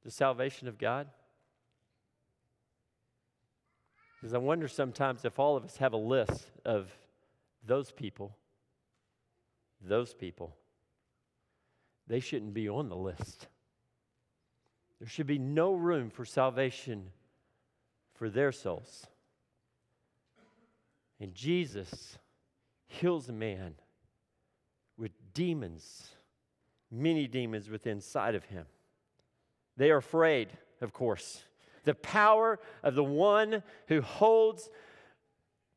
the 0.07 0.11
salvation 0.11 0.69
of 0.69 0.77
God? 0.77 1.05
Because 4.15 4.33
I 4.33 4.37
wonder 4.37 4.69
sometimes 4.69 5.25
if 5.25 5.37
all 5.37 5.57
of 5.57 5.65
us 5.65 5.75
have 5.75 5.91
a 5.91 5.97
list 5.97 6.49
of 6.63 6.89
those 7.65 7.91
people, 7.91 8.33
those 9.81 10.13
people, 10.13 10.55
they 12.07 12.21
shouldn't 12.21 12.53
be 12.53 12.69
on 12.69 12.87
the 12.87 12.95
list. 12.95 13.47
There 14.99 15.09
should 15.09 15.27
be 15.27 15.39
no 15.39 15.73
room 15.73 16.09
for 16.09 16.23
salvation 16.23 17.11
for 18.15 18.29
their 18.29 18.53
souls. 18.53 19.07
And 21.19 21.35
Jesus 21.35 22.17
heals 22.87 23.27
a 23.27 23.33
man 23.33 23.73
with 24.97 25.11
demons 25.33 26.11
many 26.89 27.27
demons 27.27 27.69
within 27.69 27.97
inside 27.97 28.35
of 28.35 28.45
him. 28.45 28.67
They 29.77 29.91
are 29.91 29.97
afraid, 29.97 30.49
of 30.81 30.91
course. 30.91 31.43
The 31.83 31.93
power 31.93 32.59
of 32.83 32.95
the 32.95 33.03
one 33.03 33.63
who 33.87 34.01
holds 34.01 34.69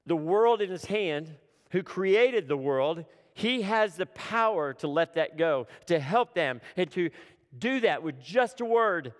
the 0.06 0.16
world 0.16 0.60
in 0.60 0.70
his 0.70 0.86
hand, 0.86 1.30
who 1.70 1.82
created 1.82 2.48
the 2.48 2.56
world, 2.56 3.04
he 3.34 3.62
has 3.62 3.96
the 3.96 4.06
power 4.06 4.74
to 4.74 4.88
let 4.88 5.14
that 5.14 5.36
go, 5.36 5.66
to 5.86 6.00
help 6.00 6.34
them, 6.34 6.60
and 6.76 6.90
to 6.92 7.10
do 7.56 7.80
that 7.80 8.02
with 8.02 8.20
just 8.20 8.60
a 8.60 8.64
word, 8.64 9.12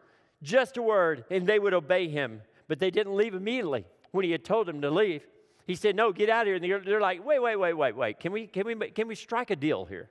just 0.43 0.77
a 0.77 0.83
word, 0.83 1.25
and 1.31 1.47
they 1.47 1.59
would 1.59 1.75
obey 1.75 2.09
him. 2.09 2.43
But 2.67 2.79
they 2.79 2.91
didn't 2.91 3.17
leave 3.17 3.35
immediately 3.35 3.85
when 4.11 4.25
he 4.25 4.33
had 4.33 4.45
told 4.45 4.67
them 4.67 4.81
to 4.83 4.91
leave. 4.91 5.27
He 5.67 5.75
said, 5.75 5.95
No, 5.95 6.13
get 6.13 6.29
out 6.29 6.43
of 6.43 6.47
here. 6.47 6.55
And 6.57 6.65
they're, 6.65 6.81
they're 6.81 7.01
like, 7.01 7.25
Wait, 7.25 7.41
wait, 7.41 7.57
wait, 7.57 7.75
wait, 7.75 7.97
wait. 7.97 8.21
Can 8.21 8.33
we, 8.33 8.47
can, 8.47 8.67
we, 8.67 8.91
can 8.91 9.09
we 9.09 9.15
strike 9.15 9.51
a 9.51 9.57
deal 9.57 9.85
here? 9.85 10.11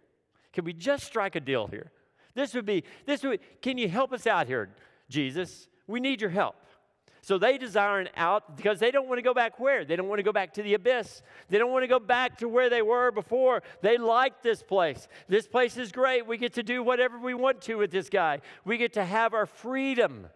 Can 0.53 0.65
we 0.65 0.73
just 0.73 1.05
strike 1.05 1.35
a 1.35 1.39
deal 1.39 1.67
here? 1.67 1.91
This 2.35 2.53
would 2.53 2.65
be, 2.65 2.83
this 3.05 3.23
would, 3.23 3.39
can 3.61 3.77
you 3.77 3.89
help 3.89 4.13
us 4.13 4.27
out 4.27 4.47
here, 4.47 4.69
Jesus? 5.09 5.67
We 5.87 5.99
need 5.99 6.21
your 6.21 6.29
help. 6.29 6.55
So 7.21 7.37
they 7.37 7.57
desire 7.57 7.99
an 7.99 8.09
out 8.15 8.55
because 8.55 8.79
they 8.79 8.91
don't 8.91 9.07
want 9.07 9.17
to 9.17 9.21
go 9.21 9.33
back 9.33 9.59
where? 9.59 9.83
They 9.83 9.95
don't 9.95 10.07
want 10.07 10.19
to 10.19 10.23
go 10.23 10.31
back 10.31 10.53
to 10.53 10.63
the 10.63 10.73
abyss. 10.73 11.21
They 11.49 11.57
don't 11.57 11.71
want 11.71 11.83
to 11.83 11.87
go 11.87 11.99
back 11.99 12.37
to 12.37 12.47
where 12.47 12.69
they 12.69 12.81
were 12.81 13.11
before. 13.11 13.61
They 13.81 13.97
like 13.97 14.41
this 14.41 14.63
place. 14.63 15.07
This 15.27 15.45
place 15.45 15.75
is 15.77 15.91
great. 15.91 16.25
We 16.25 16.37
get 16.37 16.53
to 16.53 16.63
do 16.63 16.81
whatever 16.81 17.19
we 17.19 17.33
want 17.33 17.61
to 17.63 17.75
with 17.75 17.91
this 17.91 18.09
guy, 18.09 18.41
we 18.65 18.77
get 18.77 18.93
to 18.93 19.03
have 19.03 19.33
our 19.33 19.45
freedom. 19.45 20.27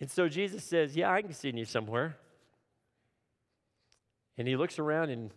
And 0.00 0.08
so 0.08 0.28
Jesus 0.28 0.62
says, 0.62 0.96
Yeah, 0.96 1.12
I 1.12 1.22
can 1.22 1.32
send 1.32 1.58
you 1.58 1.64
somewhere. 1.64 2.16
And 4.36 4.46
he 4.46 4.56
looks 4.56 4.78
around 4.78 5.10
and 5.10 5.32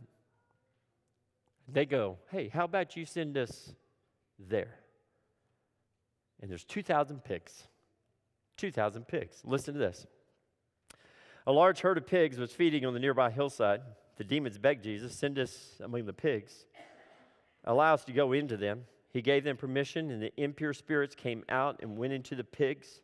they 1.67 1.85
go, 1.85 2.17
hey, 2.31 2.49
how 2.49 2.65
about 2.65 2.95
you 2.95 3.05
send 3.05 3.37
us 3.37 3.73
there? 4.39 4.75
And 6.41 6.49
there's 6.49 6.65
2,000 6.65 7.23
pigs. 7.23 7.67
2,000 8.57 9.07
pigs. 9.07 9.41
Listen 9.43 9.73
to 9.73 9.79
this. 9.79 10.05
A 11.47 11.51
large 11.51 11.79
herd 11.81 11.97
of 11.97 12.05
pigs 12.05 12.37
was 12.37 12.51
feeding 12.51 12.85
on 12.85 12.93
the 12.93 12.99
nearby 12.99 13.31
hillside. 13.31 13.81
The 14.17 14.23
demons 14.23 14.57
begged 14.57 14.83
Jesus, 14.83 15.17
send 15.17 15.39
us 15.39 15.77
among 15.81 16.05
the 16.05 16.13
pigs. 16.13 16.65
Allow 17.63 17.93
us 17.93 18.03
to 18.05 18.11
go 18.11 18.33
into 18.33 18.57
them. 18.57 18.83
He 19.09 19.21
gave 19.21 19.43
them 19.43 19.57
permission, 19.57 20.11
and 20.11 20.21
the 20.21 20.31
impure 20.37 20.73
spirits 20.73 21.15
came 21.15 21.43
out 21.49 21.79
and 21.81 21.97
went 21.97 22.13
into 22.13 22.35
the 22.35 22.43
pigs. 22.43 23.01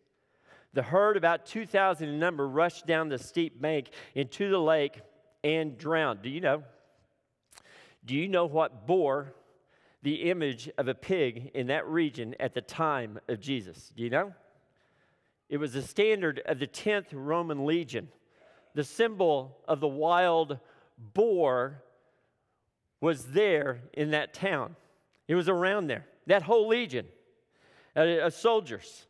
The 0.74 0.84
herd, 0.84 1.18
about 1.18 1.46
2,000 1.46 2.08
in 2.08 2.20
number, 2.20 2.48
rushed 2.48 2.86
down 2.86 3.10
the 3.10 3.18
steep 3.18 3.60
bank 3.60 3.90
into 4.14 4.50
the 4.50 4.60
lake 4.60 5.02
and 5.44 5.78
drowned. 5.78 6.22
Do 6.22 6.30
you 6.30 6.42
know? 6.42 6.64
Do 8.08 8.16
you 8.16 8.30
know 8.30 8.46
what 8.46 8.88
bore 8.88 9.34
the 10.02 10.30
image 10.30 10.70
of 10.78 10.88
a 10.88 10.96
pig 10.96 11.52
in 11.54 11.68
that 11.68 11.86
region 11.86 12.36
at 12.40 12.54
the 12.54 12.62
time 12.62 13.20
of 13.28 13.42
Jesus? 13.42 13.92
Do 13.96 14.02
you 14.02 14.10
know? 14.10 14.34
It 15.50 15.58
was 15.58 15.74
the 15.74 15.82
standard 15.82 16.42
of 16.46 16.60
the 16.60 16.68
10th 16.68 17.08
Roman 17.12 17.66
legion. 17.66 18.08
The 18.76 18.86
symbol 18.86 19.58
of 19.68 19.82
the 19.82 19.90
wild 19.90 20.60
boar 20.98 21.84
was 23.02 23.26
there 23.26 23.82
in 23.94 24.12
that 24.12 24.34
town. 24.34 24.78
It 25.28 25.36
was 25.36 25.50
around 25.50 25.88
there. 25.88 26.06
That 26.28 26.44
whole 26.44 26.70
legion 26.70 27.08
of 27.94 28.34
soldiers. 28.34 29.07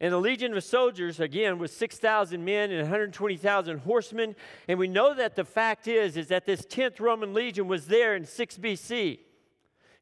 And 0.00 0.12
the 0.12 0.18
legion 0.18 0.54
of 0.54 0.62
soldiers, 0.62 1.20
again, 1.20 1.58
was 1.58 1.72
6,000 1.74 2.44
men 2.44 2.70
and 2.70 2.82
120,000 2.82 3.78
horsemen. 3.78 4.36
And 4.68 4.78
we 4.78 4.88
know 4.88 5.14
that 5.14 5.36
the 5.36 5.44
fact 5.44 5.88
is, 5.88 6.18
is 6.18 6.28
that 6.28 6.44
this 6.44 6.62
10th 6.66 7.00
Roman 7.00 7.32
legion 7.32 7.66
was 7.66 7.86
there 7.86 8.14
in 8.14 8.26
6 8.26 8.58
BC. 8.58 9.20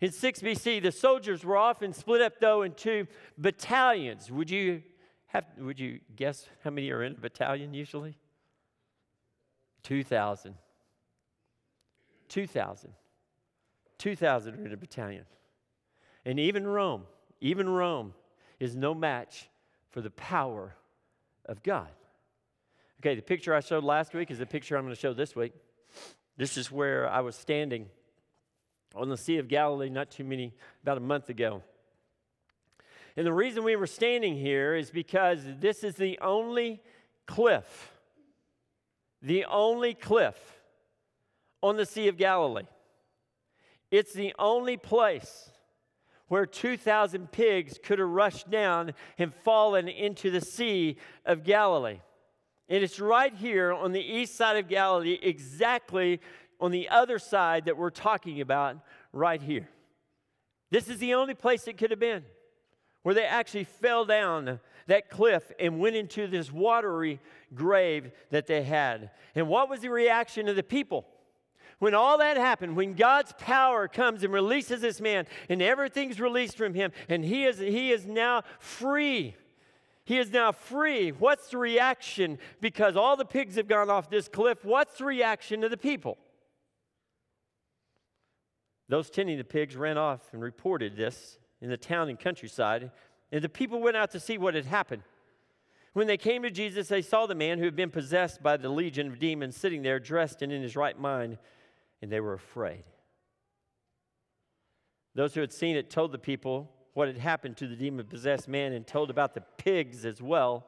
In 0.00 0.10
6 0.10 0.40
BC, 0.40 0.82
the 0.82 0.90
soldiers 0.90 1.44
were 1.44 1.56
often 1.56 1.92
split 1.92 2.20
up, 2.20 2.40
though, 2.40 2.62
into 2.62 3.06
battalions. 3.38 4.32
Would 4.32 4.50
you, 4.50 4.82
have, 5.26 5.44
would 5.58 5.78
you 5.78 6.00
guess 6.16 6.48
how 6.64 6.70
many 6.70 6.90
are 6.90 7.04
in 7.04 7.12
a 7.12 7.20
battalion 7.20 7.72
usually? 7.72 8.16
2,000. 9.84 10.56
2,000. 12.28 12.90
2,000 13.98 14.54
are 14.54 14.66
in 14.66 14.72
a 14.72 14.76
battalion. 14.76 15.24
And 16.24 16.40
even 16.40 16.66
Rome, 16.66 17.04
even 17.40 17.68
Rome 17.68 18.12
is 18.58 18.74
no 18.74 18.92
match 18.92 19.48
for 19.94 20.00
the 20.00 20.10
power 20.10 20.74
of 21.46 21.62
God. 21.62 21.86
Okay, 23.00 23.14
the 23.14 23.22
picture 23.22 23.54
I 23.54 23.60
showed 23.60 23.84
last 23.84 24.12
week 24.12 24.28
is 24.32 24.40
the 24.40 24.46
picture 24.46 24.76
I'm 24.76 24.82
going 24.82 24.92
to 24.92 25.00
show 25.00 25.14
this 25.14 25.36
week. 25.36 25.52
This 26.36 26.56
is 26.56 26.68
where 26.68 27.08
I 27.08 27.20
was 27.20 27.36
standing 27.36 27.86
on 28.96 29.08
the 29.08 29.16
Sea 29.16 29.38
of 29.38 29.46
Galilee 29.46 29.88
not 29.88 30.10
too 30.10 30.24
many, 30.24 30.52
about 30.82 30.96
a 30.96 31.00
month 31.00 31.28
ago. 31.28 31.62
And 33.16 33.24
the 33.24 33.32
reason 33.32 33.62
we 33.62 33.76
were 33.76 33.86
standing 33.86 34.34
here 34.36 34.74
is 34.74 34.90
because 34.90 35.44
this 35.60 35.84
is 35.84 35.94
the 35.94 36.18
only 36.20 36.82
cliff, 37.28 37.92
the 39.22 39.44
only 39.44 39.94
cliff 39.94 40.58
on 41.62 41.76
the 41.76 41.86
Sea 41.86 42.08
of 42.08 42.16
Galilee. 42.16 42.66
It's 43.92 44.12
the 44.12 44.34
only 44.40 44.76
place 44.76 45.52
where 46.34 46.46
2,000 46.46 47.30
pigs 47.30 47.78
could 47.80 48.00
have 48.00 48.08
rushed 48.08 48.50
down 48.50 48.92
and 49.18 49.32
fallen 49.44 49.86
into 49.86 50.32
the 50.32 50.40
Sea 50.40 50.96
of 51.24 51.44
Galilee. 51.44 52.00
And 52.68 52.82
it's 52.82 52.98
right 52.98 53.32
here 53.32 53.72
on 53.72 53.92
the 53.92 54.00
east 54.00 54.34
side 54.34 54.56
of 54.56 54.66
Galilee, 54.66 55.16
exactly 55.22 56.20
on 56.58 56.72
the 56.72 56.88
other 56.88 57.20
side 57.20 57.66
that 57.66 57.76
we're 57.76 57.90
talking 57.90 58.40
about 58.40 58.78
right 59.12 59.40
here. 59.40 59.68
This 60.72 60.88
is 60.88 60.98
the 60.98 61.14
only 61.14 61.34
place 61.34 61.68
it 61.68 61.78
could 61.78 61.92
have 61.92 62.00
been 62.00 62.24
where 63.04 63.14
they 63.14 63.26
actually 63.26 63.62
fell 63.62 64.04
down 64.04 64.58
that 64.88 65.08
cliff 65.08 65.52
and 65.60 65.78
went 65.78 65.94
into 65.94 66.26
this 66.26 66.50
watery 66.50 67.20
grave 67.54 68.10
that 68.30 68.48
they 68.48 68.64
had. 68.64 69.10
And 69.36 69.46
what 69.46 69.70
was 69.70 69.82
the 69.82 69.90
reaction 69.90 70.48
of 70.48 70.56
the 70.56 70.64
people? 70.64 71.06
When 71.84 71.92
all 71.92 72.16
that 72.16 72.38
happened, 72.38 72.76
when 72.76 72.94
God's 72.94 73.34
power 73.36 73.88
comes 73.88 74.24
and 74.24 74.32
releases 74.32 74.80
this 74.80 75.02
man, 75.02 75.26
and 75.50 75.60
everything's 75.60 76.18
released 76.18 76.56
from 76.56 76.72
him, 76.72 76.92
and 77.10 77.22
he 77.22 77.44
is, 77.44 77.58
he 77.58 77.92
is 77.92 78.06
now 78.06 78.42
free. 78.58 79.36
He 80.06 80.16
is 80.16 80.30
now 80.30 80.50
free. 80.52 81.10
What's 81.10 81.48
the 81.50 81.58
reaction? 81.58 82.38
Because 82.62 82.96
all 82.96 83.18
the 83.18 83.26
pigs 83.26 83.56
have 83.56 83.68
gone 83.68 83.90
off 83.90 84.08
this 84.08 84.28
cliff, 84.28 84.64
what's 84.64 84.96
the 84.96 85.04
reaction 85.04 85.62
of 85.62 85.70
the 85.70 85.76
people? 85.76 86.16
Those 88.88 89.10
tending 89.10 89.36
the 89.36 89.44
pigs 89.44 89.76
ran 89.76 89.98
off 89.98 90.22
and 90.32 90.40
reported 90.40 90.96
this 90.96 91.38
in 91.60 91.68
the 91.68 91.76
town 91.76 92.08
and 92.08 92.18
countryside, 92.18 92.92
and 93.30 93.44
the 93.44 93.50
people 93.50 93.82
went 93.82 93.98
out 93.98 94.10
to 94.12 94.20
see 94.20 94.38
what 94.38 94.54
had 94.54 94.64
happened. 94.64 95.02
When 95.92 96.06
they 96.06 96.16
came 96.16 96.44
to 96.44 96.50
Jesus, 96.50 96.88
they 96.88 97.02
saw 97.02 97.26
the 97.26 97.34
man 97.34 97.58
who 97.58 97.66
had 97.66 97.76
been 97.76 97.90
possessed 97.90 98.42
by 98.42 98.56
the 98.56 98.70
legion 98.70 99.08
of 99.08 99.18
demons 99.18 99.54
sitting 99.54 99.82
there, 99.82 100.00
dressed 100.00 100.40
and 100.40 100.50
in 100.50 100.62
his 100.62 100.76
right 100.76 100.98
mind, 100.98 101.36
and 102.04 102.12
they 102.12 102.20
were 102.20 102.34
afraid. 102.34 102.84
Those 105.14 105.32
who 105.32 105.40
had 105.40 105.54
seen 105.54 105.74
it 105.74 105.88
told 105.88 106.12
the 106.12 106.18
people 106.18 106.70
what 106.92 107.08
had 107.08 107.16
happened 107.16 107.56
to 107.56 107.66
the 107.66 107.76
demon 107.76 108.04
possessed 108.04 108.46
man 108.46 108.74
and 108.74 108.86
told 108.86 109.08
about 109.08 109.32
the 109.32 109.40
pigs 109.56 110.04
as 110.04 110.20
well. 110.20 110.66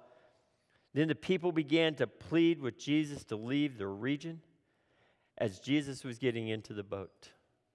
Then 0.95 1.09
the 1.09 1.15
people 1.15 1.53
began 1.53 1.95
to 1.97 2.07
plead 2.07 2.59
with 2.59 2.79
Jesus 2.79 3.23
to 3.25 3.37
leave 3.37 3.77
the 3.77 3.87
region 3.87 4.41
as 5.37 5.61
Jesus 5.61 6.05
was 6.05 6.17
getting 6.17 6.49
into 6.49 6.73
the 6.73 6.83
boat. 6.83 7.33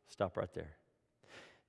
Stop 0.10 0.38
right 0.38 0.52
there. 0.56 0.78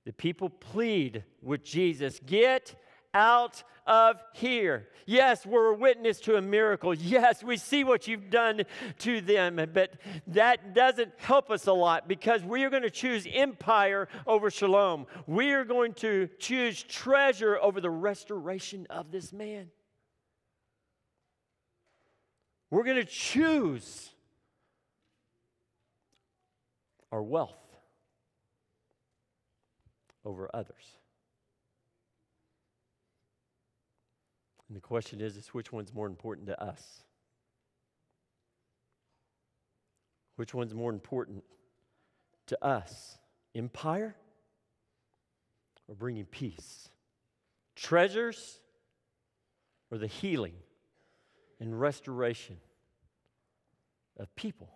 The 0.05 0.13
people 0.13 0.49
plead 0.49 1.23
with 1.43 1.63
Jesus, 1.63 2.19
Get 2.25 2.73
out 3.13 3.63
of 3.85 4.21
here. 4.33 4.87
Yes, 5.05 5.45
we're 5.45 5.73
a 5.73 5.75
witness 5.75 6.19
to 6.21 6.35
a 6.37 6.41
miracle. 6.41 6.93
Yes, 6.93 7.43
we 7.43 7.57
see 7.57 7.83
what 7.83 8.07
you've 8.07 8.29
done 8.29 8.63
to 8.99 9.21
them, 9.21 9.59
but 9.73 9.93
that 10.27 10.73
doesn't 10.73 11.11
help 11.17 11.51
us 11.51 11.67
a 11.67 11.73
lot 11.73 12.07
because 12.07 12.41
we 12.43 12.63
are 12.63 12.69
going 12.69 12.83
to 12.83 12.89
choose 12.89 13.27
empire 13.31 14.07
over 14.25 14.49
shalom. 14.49 15.05
We 15.27 15.51
are 15.51 15.65
going 15.65 15.93
to 15.95 16.29
choose 16.39 16.81
treasure 16.83 17.59
over 17.61 17.81
the 17.81 17.89
restoration 17.89 18.87
of 18.89 19.11
this 19.11 19.33
man. 19.33 19.71
We're 22.71 22.85
going 22.85 22.97
to 22.97 23.05
choose 23.05 24.09
our 27.11 27.21
wealth 27.21 27.53
over 30.25 30.49
others. 30.53 31.02
And 34.73 34.81
the 34.81 34.87
question 34.87 35.21
is, 35.21 35.37
is 35.37 35.49
which 35.49 35.71
one's 35.71 35.93
more 35.93 36.07
important 36.07 36.47
to 36.47 36.59
us? 36.59 37.03
Which 40.35 40.55
one's 40.55 40.73
more 40.73 40.89
important 40.89 41.43
to 42.47 42.65
us? 42.65 43.19
Empire 43.53 44.15
or 45.87 45.93
bringing 45.93 46.25
peace? 46.25 46.89
Treasures 47.75 48.57
or 49.91 49.99
the 49.99 50.07
healing 50.07 50.55
and 51.59 51.79
restoration 51.79 52.57
of 54.17 54.35
people? 54.35 54.73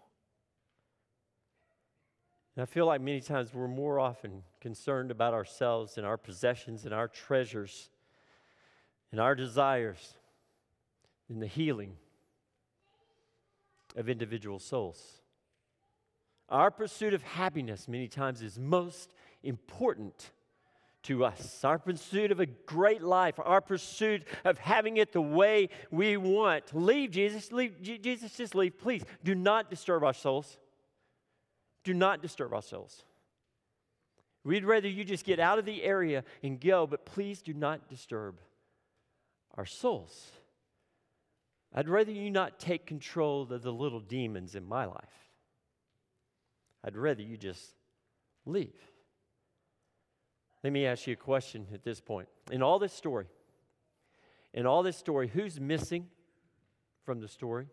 And 2.55 2.61
I 2.61 2.67
feel 2.67 2.85
like 2.85 3.01
many 3.01 3.21
times 3.21 3.51
we're 3.51 3.67
more 3.67 3.99
often 3.99 4.43
concerned 4.61 5.09
about 5.09 5.33
ourselves 5.33 5.97
and 5.97 6.05
our 6.05 6.17
possessions 6.17 6.85
and 6.85 6.93
our 6.93 7.07
treasures 7.07 7.89
and 9.11 9.19
our 9.21 9.35
desires 9.35 10.13
in 11.29 11.39
the 11.39 11.47
healing 11.47 11.95
of 13.95 14.09
individual 14.09 14.59
souls. 14.59 15.21
Our 16.49 16.71
pursuit 16.71 17.13
of 17.13 17.23
happiness, 17.23 17.87
many 17.87 18.07
times, 18.07 18.41
is 18.41 18.57
most 18.57 19.13
important 19.43 20.31
to 21.03 21.25
us. 21.25 21.63
Our 21.63 21.79
pursuit 21.79 22.31
of 22.31 22.39
a 22.39 22.45
great 22.45 23.01
life, 23.01 23.35
our 23.37 23.61
pursuit 23.61 24.23
of 24.45 24.57
having 24.57 24.97
it 24.97 25.13
the 25.13 25.21
way 25.21 25.69
we 25.91 26.17
want. 26.17 26.73
Leave, 26.73 27.11
Jesus. 27.11 27.51
Leave, 27.51 27.81
Jesus, 27.81 28.33
just 28.33 28.55
leave. 28.55 28.77
Please 28.77 29.03
do 29.23 29.35
not 29.35 29.69
disturb 29.69 30.03
our 30.03 30.13
souls. 30.13 30.57
Do 31.83 31.93
not 31.93 32.21
disturb 32.21 32.53
our 32.53 32.61
souls. 32.61 33.03
We'd 34.43 34.65
rather 34.65 34.87
you 34.87 35.03
just 35.03 35.25
get 35.25 35.39
out 35.39 35.59
of 35.59 35.65
the 35.65 35.83
area 35.83 36.23
and 36.41 36.59
go, 36.59 36.87
but 36.87 37.05
please 37.05 37.41
do 37.41 37.53
not 37.53 37.89
disturb 37.89 38.39
our 39.57 39.65
souls. 39.65 40.31
I'd 41.73 41.89
rather 41.89 42.11
you 42.11 42.31
not 42.31 42.59
take 42.59 42.85
control 42.85 43.51
of 43.51 43.61
the 43.61 43.71
little 43.71 43.99
demons 43.99 44.55
in 44.55 44.65
my 44.65 44.85
life. 44.85 45.29
I'd 46.83 46.95
rather 46.95 47.21
you 47.21 47.37
just 47.37 47.73
leave. 48.45 48.75
Let 50.63 50.73
me 50.73 50.85
ask 50.85 51.07
you 51.07 51.13
a 51.13 51.17
question 51.17 51.67
at 51.73 51.83
this 51.83 51.99
point. 51.99 52.27
In 52.51 52.61
all 52.61 52.79
this 52.79 52.93
story, 52.93 53.25
in 54.53 54.65
all 54.65 54.83
this 54.83 54.97
story, 54.97 55.27
who's 55.27 55.59
missing 55.59 56.07
from 57.03 57.19
the 57.19 57.27
story? 57.27 57.67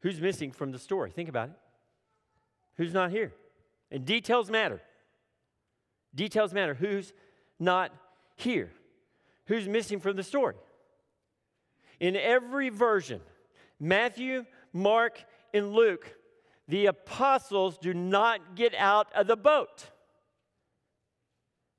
Who's 0.00 0.20
missing 0.20 0.52
from 0.52 0.72
the 0.72 0.78
story? 0.78 1.10
Think 1.10 1.28
about 1.28 1.48
it. 1.50 1.56
Who's 2.76 2.92
not 2.92 3.10
here? 3.10 3.32
And 3.90 4.04
details 4.04 4.50
matter. 4.50 4.82
Details 6.14 6.52
matter. 6.52 6.74
Who's 6.74 7.12
not 7.58 7.92
here? 8.36 8.70
Who's 9.46 9.68
missing 9.68 10.00
from 10.00 10.16
the 10.16 10.22
story. 10.22 10.54
In 12.00 12.16
every 12.16 12.68
version, 12.68 13.20
Matthew, 13.80 14.44
Mark, 14.72 15.24
and 15.54 15.72
Luke, 15.72 16.14
the 16.68 16.86
apostles 16.86 17.78
do 17.78 17.94
not 17.94 18.56
get 18.56 18.74
out 18.74 19.08
of 19.14 19.26
the 19.26 19.36
boat. 19.36 19.90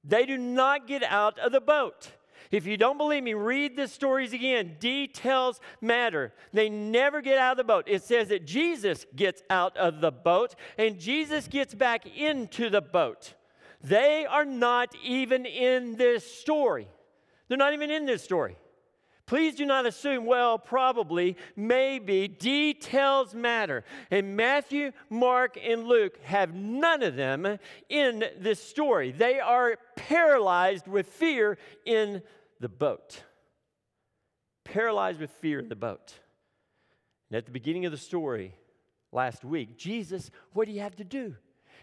They 0.04 0.26
do 0.26 0.38
not 0.38 0.88
get 0.88 1.04
out 1.04 1.38
of 1.40 1.52
the 1.52 1.62
boat. 1.62 2.12
If 2.50 2.66
you 2.66 2.78
don't 2.78 2.98
believe 2.98 3.24
me, 3.24 3.34
read 3.34 3.76
the 3.76 3.88
stories 3.88 4.32
again. 4.32 4.78
Details 4.80 5.60
matter. 5.82 6.34
They 6.54 6.70
never 6.70 7.22
get 7.22 7.38
out 7.38 7.52
of 7.52 7.58
the 7.58 7.66
boat. 7.66 7.86
It 7.88 8.04
says 8.04 8.30
that 8.30 8.46
Jesus 8.46 9.06
gets 9.16 9.44
out 9.50 9.76
of 9.76 10.00
the 10.00 10.12
boat 10.12 10.56
and 10.78 10.98
Jesus 10.98 11.48
gets 11.48 11.76
back 11.76 12.06
into 12.18 12.70
the 12.70 12.82
boat. 12.82 13.34
They 13.84 14.26
are 14.26 14.46
not 14.46 14.96
even 15.04 15.46
in 15.46 15.98
this 15.98 16.30
story. 16.40 16.88
They're 17.48 17.58
not 17.58 17.74
even 17.74 17.92
in 17.92 18.06
this 18.06 18.24
story. 18.24 18.58
Please 19.26 19.56
do 19.56 19.66
not 19.66 19.86
assume, 19.86 20.26
well, 20.26 20.58
probably, 20.58 21.36
maybe, 21.58 22.30
details 22.30 23.36
matter. 23.36 23.84
And 24.10 24.38
Matthew, 24.38 24.94
Mark, 25.10 25.58
and 25.62 25.86
Luke 25.86 26.18
have 26.24 26.54
none 26.54 27.04
of 27.04 27.18
them 27.18 27.60
in 27.90 28.24
this 28.40 28.64
story. 28.64 29.12
They 29.12 29.42
are 29.42 29.78
paralyzed 29.98 30.88
with 30.88 31.08
fear 31.08 31.58
in 31.86 32.24
the 32.62 32.70
boat. 32.70 33.22
Paralyzed 34.64 35.20
with 35.20 35.32
fear 35.32 35.60
in 35.60 35.68
the 35.68 35.76
boat. 35.76 36.14
And 37.30 37.38
at 37.38 37.46
the 37.46 37.52
beginning 37.52 37.86
of 37.86 37.92
the 37.92 37.98
story 37.98 38.56
last 39.12 39.44
week, 39.44 39.78
Jesus, 39.78 40.32
what 40.54 40.68
do 40.68 40.72
you 40.72 40.80
have 40.80 40.96
to 40.96 41.04
do? 41.04 41.36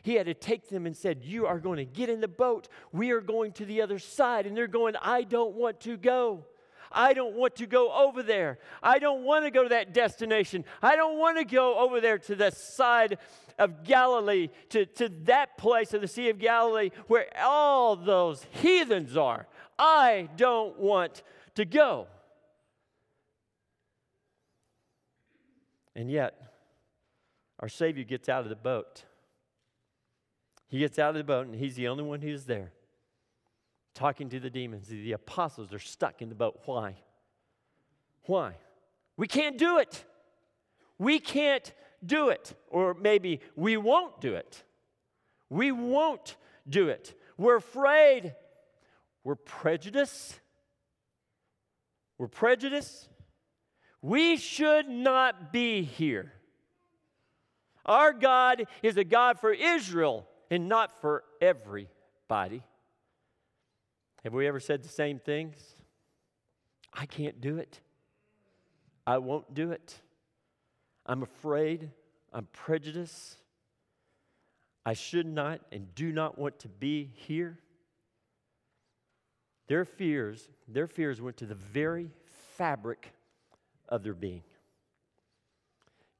He 0.05 0.17
had 0.17 0.27
to 0.27 0.35
take 0.35 0.69
them 0.69 0.85
and 0.85 0.95
said, 0.95 1.25
You 1.25 1.47
are 1.47 1.59
going 1.59 1.79
to 1.79 1.87
get 1.87 2.11
in 2.11 2.21
the 2.21 2.29
boat. 2.29 2.69
We 2.93 3.11
are 3.13 3.23
going 3.23 3.53
to 3.53 3.65
the 3.65 3.81
other 3.81 3.99
side. 3.99 4.45
And 4.45 4.55
they're 4.55 4.67
going, 4.67 4.97
I 5.01 5.23
don't 5.23 5.55
want 5.55 5.81
to 5.81 5.97
go. 5.97 6.45
I 6.93 7.15
don't 7.15 7.35
want 7.35 7.57
to 7.57 7.67
go 7.67 7.91
over 7.91 8.23
there. 8.23 8.59
I 8.83 8.99
don't 8.99 9.25
want 9.25 9.47
to 9.47 9.51
go 9.51 9.63
to 9.63 9.71
that 9.71 9.95
destination. 9.95 10.67
I 10.83 10.95
don't 10.95 11.19
want 11.19 11.39
to 11.39 11.45
go 11.47 11.79
over 11.79 12.03
there 12.03 12.19
to 12.19 12.37
the 12.37 12.51
side 12.51 13.17
of 13.59 13.83
Galilee, 13.83 14.51
to, 14.69 14.85
to 14.85 15.09
that 15.25 15.57
place 15.57 15.95
of 15.95 16.03
the 16.03 16.09
Sea 16.09 16.29
of 16.29 16.39
Galilee 16.39 16.91
where 17.07 17.27
all 17.43 17.97
those 17.97 18.47
heathens 18.51 19.17
are. 19.17 19.47
I 19.79 20.29
don't 20.37 20.79
want 20.79 21.23
to 21.55 21.65
go. 21.65 22.09
And 25.97 26.11
yet, 26.11 26.35
our 27.59 27.71
Savior 27.71 28.05
gets 28.05 28.29
out 28.29 28.43
of 28.43 28.51
the 28.51 28.57
boat. 28.57 29.05
He 30.69 30.79
gets 30.79 30.99
out 30.99 31.11
of 31.11 31.17
the 31.17 31.25
boat, 31.25 31.47
and 31.47 31.55
he's 31.55 31.77
the 31.77 31.89
only 31.89 32.05
one 32.05 32.21
who's 32.21 32.45
there 32.45 32.73
talking 33.95 34.29
to 34.29 34.41
the 34.41 34.51
demons. 34.51 34.89
The 34.89 35.13
apostles 35.13 35.73
are 35.73 35.79
stuck 35.79 36.21
in 36.21 36.29
the 36.29 36.35
boat. 36.35 36.61
Why? 36.67 36.97
Why? 38.25 38.57
We 39.17 39.29
can't 39.29 39.57
do 39.57 39.79
it. 39.79 40.05
We 40.99 41.19
can't 41.21 41.73
do 42.05 42.29
it. 42.29 42.55
Or 42.69 42.95
maybe 42.95 43.41
we 43.57 43.77
won't 43.77 44.21
do 44.21 44.35
it. 44.35 44.63
We 45.49 45.73
won't 45.73 46.37
do 46.69 46.89
it. 46.89 47.15
We're 47.39 47.57
afraid. 47.57 48.35
We're 49.23 49.37
prejudiced. 49.37 50.41
We're 52.19 52.29
prejudiced. 52.29 53.09
We 54.03 54.37
should 54.37 54.89
not 54.89 55.53
be 55.53 55.83
here. 55.83 56.33
Our 57.87 58.13
God 58.13 58.65
is 58.83 58.97
a 58.97 59.05
God 59.05 59.39
for 59.39 59.53
Israel 59.53 60.27
and 60.51 60.69
not 60.69 61.01
for 61.01 61.25
everybody. 61.41 62.63
Have 64.23 64.33
we 64.33 64.47
ever 64.47 64.61
said 64.61 64.83
the 64.83 64.89
same 64.89 65.19
things? 65.19 65.57
I 66.93 67.07
can't 67.07 67.41
do 67.41 67.59
it. 67.59 67.81
I 69.07 69.19
won't 69.19 69.53
do 69.55 69.71
it. 69.71 70.01
I'm 71.05 71.23
afraid. 71.23 71.91
I'm 72.33 72.49
prejudiced. 72.53 73.37
I 74.87 74.95
should 74.95 75.27
not 75.27 75.61
and 75.73 75.95
do 75.95 76.13
not 76.13 76.39
want 76.39 76.59
to 76.61 76.69
be 76.69 77.11
here. 77.15 77.59
Their 79.67 79.85
fears, 79.85 80.49
their 80.69 80.87
fears 80.87 81.21
went 81.21 81.39
to 81.39 81.47
the 81.47 81.55
very 81.55 82.11
fabric 82.57 83.13
of 83.89 84.03
their 84.03 84.15
being. 84.15 84.43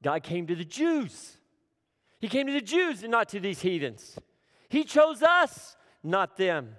God 0.03 0.23
came 0.23 0.47
to 0.47 0.55
the 0.55 0.65
Jews 0.65 1.37
He 2.19 2.27
came 2.27 2.47
to 2.47 2.53
the 2.53 2.61
Jews 2.61 3.03
and 3.03 3.11
not 3.11 3.29
to 3.29 3.39
these 3.39 3.61
heathens. 3.61 4.17
He 4.69 4.83
chose 4.83 5.21
us, 5.21 5.75
not 6.03 6.37
them. 6.37 6.75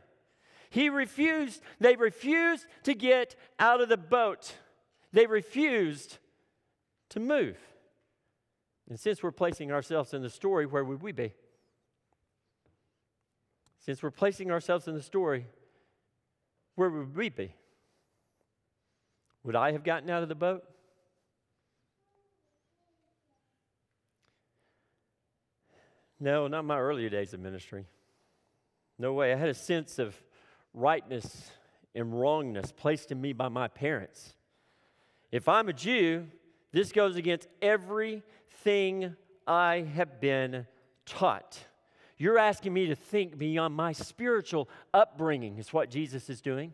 He 0.70 0.88
refused, 0.88 1.62
they 1.81 1.96
refused 1.96 2.66
to 2.85 2.94
get 2.94 3.37
out 3.59 3.81
of 3.81 3.88
the 3.88 3.96
boat. 3.96 4.55
They 5.12 5.27
refused 5.27 6.18
to 7.11 7.20
move. 7.20 7.57
And 8.88 8.99
since 8.99 9.22
we're 9.22 9.33
placing 9.33 9.72
ourselves 9.72 10.14
in 10.14 10.22
the 10.22 10.31
story, 10.31 10.66
where 10.66 10.85
would 10.85 11.03
we 11.03 11.12
be? 11.12 11.33
Since 13.85 14.03
we're 14.03 14.11
placing 14.11 14.51
ourselves 14.51 14.88
in 14.88 14.94
the 14.94 15.03
story, 15.03 15.46
where 16.75 16.90
would 16.90 17.16
we 17.16 17.29
be? 17.29 17.55
Would 19.44 19.57
I 19.57 19.72
have 19.72 19.85
gotten 19.85 20.11
out 20.11 20.22
of 20.22 20.29
the 20.29 20.35
boat? 20.35 20.64
No, 26.19 26.47
not 26.49 26.65
my 26.65 26.79
earlier 26.79 27.09
days 27.09 27.35
of 27.35 27.41
ministry. 27.41 27.87
No 28.99 29.13
way. 29.13 29.33
I 29.33 29.37
had 29.37 29.49
a 29.49 29.55
sense 29.55 29.99
of 29.99 30.17
rightness 30.73 31.51
and 31.95 32.19
wrongness 32.19 32.73
placed 32.73 33.13
in 33.13 33.21
me 33.21 33.33
by 33.33 33.49
my 33.49 33.69
parents. 33.69 34.35
If 35.31 35.49
I'm 35.49 35.69
a 35.69 35.73
Jew, 35.73 36.27
this 36.73 36.93
goes 36.93 37.17
against 37.17 37.49
everything 37.61 39.17
I 39.47 39.87
have 39.95 40.21
been 40.21 40.67
taught. 41.05 41.59
You're 42.19 42.39
asking 42.39 42.73
me 42.73 42.87
to 42.87 42.95
think 42.95 43.37
beyond 43.37 43.75
my 43.75 43.93
spiritual 43.93 44.69
upbringing, 44.95 45.59
is 45.59 45.73
what 45.73 45.91
Jesus 45.91 46.31
is 46.31 46.41
doing. 46.41 46.73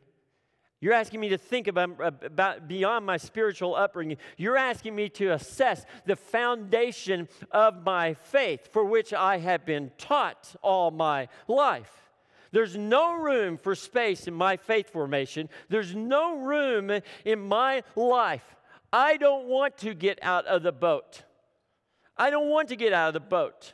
You're 0.82 0.94
asking 0.94 1.20
me 1.20 1.28
to 1.28 1.38
think 1.38 1.68
about, 1.68 1.90
about 2.24 2.66
beyond 2.66 3.06
my 3.06 3.16
spiritual 3.16 3.76
upbringing. 3.76 4.16
You're 4.36 4.56
asking 4.56 4.96
me 4.96 5.08
to 5.10 5.28
assess 5.28 5.86
the 6.06 6.16
foundation 6.16 7.28
of 7.52 7.84
my 7.84 8.14
faith 8.14 8.68
for 8.72 8.84
which 8.84 9.14
I 9.14 9.38
have 9.38 9.64
been 9.64 9.92
taught 9.96 10.56
all 10.60 10.90
my 10.90 11.28
life. 11.46 12.10
There's 12.50 12.76
no 12.76 13.14
room 13.14 13.58
for 13.58 13.76
space 13.76 14.26
in 14.26 14.34
my 14.34 14.56
faith 14.56 14.90
formation. 14.90 15.48
There's 15.68 15.94
no 15.94 16.36
room 16.38 16.90
in 17.24 17.38
my 17.38 17.84
life. 17.94 18.56
I 18.92 19.18
don't 19.18 19.46
want 19.46 19.78
to 19.78 19.94
get 19.94 20.18
out 20.20 20.46
of 20.46 20.64
the 20.64 20.72
boat. 20.72 21.22
I 22.16 22.28
don't 22.30 22.50
want 22.50 22.70
to 22.70 22.76
get 22.76 22.92
out 22.92 23.06
of 23.06 23.14
the 23.14 23.20
boat. 23.20 23.72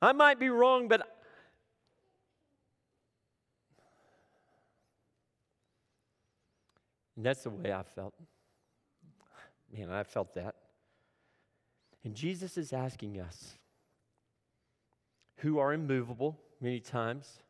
I 0.00 0.12
might 0.12 0.38
be 0.38 0.50
wrong, 0.50 0.86
but 0.86 1.19
and 7.20 7.26
that's 7.26 7.42
the 7.42 7.50
way 7.50 7.70
I 7.70 7.82
felt. 7.82 8.14
Man, 9.70 9.90
I 9.90 10.04
felt 10.04 10.34
that. 10.36 10.54
And 12.02 12.14
Jesus 12.14 12.56
is 12.56 12.72
asking 12.72 13.20
us 13.20 13.58
who 15.36 15.58
are 15.58 15.74
immovable 15.74 16.40
many 16.62 16.80
times. 16.80 17.42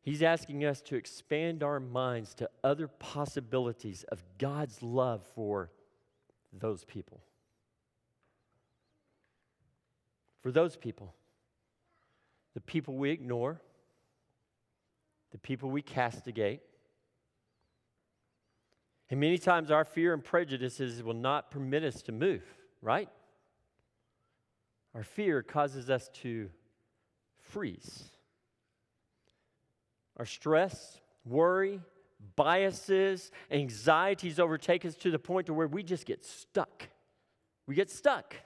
He's 0.00 0.22
asking 0.22 0.64
us 0.64 0.80
to 0.80 0.96
expand 0.96 1.62
our 1.62 1.78
minds 1.78 2.32
to 2.36 2.48
other 2.64 2.88
possibilities 2.88 4.06
of 4.08 4.24
God's 4.38 4.82
love 4.82 5.22
for 5.34 5.70
those 6.58 6.84
people. 6.84 7.20
for 10.40 10.50
those 10.50 10.74
people 10.74 11.12
the 12.54 12.60
people 12.62 12.94
we 12.94 13.10
ignore, 13.10 13.60
the 15.32 15.38
people 15.38 15.70
we 15.70 15.82
castigate. 15.82 16.62
And 19.10 19.18
many 19.18 19.38
times 19.38 19.70
our 19.70 19.84
fear 19.84 20.14
and 20.14 20.22
prejudices 20.22 21.02
will 21.02 21.14
not 21.14 21.50
permit 21.50 21.82
us 21.82 22.00
to 22.02 22.12
move, 22.12 22.42
right? 22.80 23.08
Our 24.94 25.02
fear 25.02 25.42
causes 25.42 25.90
us 25.90 26.08
to 26.22 26.48
freeze. 27.40 28.04
Our 30.16 30.26
stress, 30.26 31.00
worry, 31.24 31.80
biases, 32.36 33.30
anxieties 33.50 34.38
overtake 34.38 34.84
us 34.84 34.94
to 34.96 35.10
the 35.10 35.18
point 35.18 35.46
to 35.46 35.54
where 35.54 35.66
we 35.66 35.82
just 35.82 36.06
get 36.06 36.24
stuck. 36.24 36.88
We 37.66 37.74
get 37.74 37.90
stuck. 37.90 38.36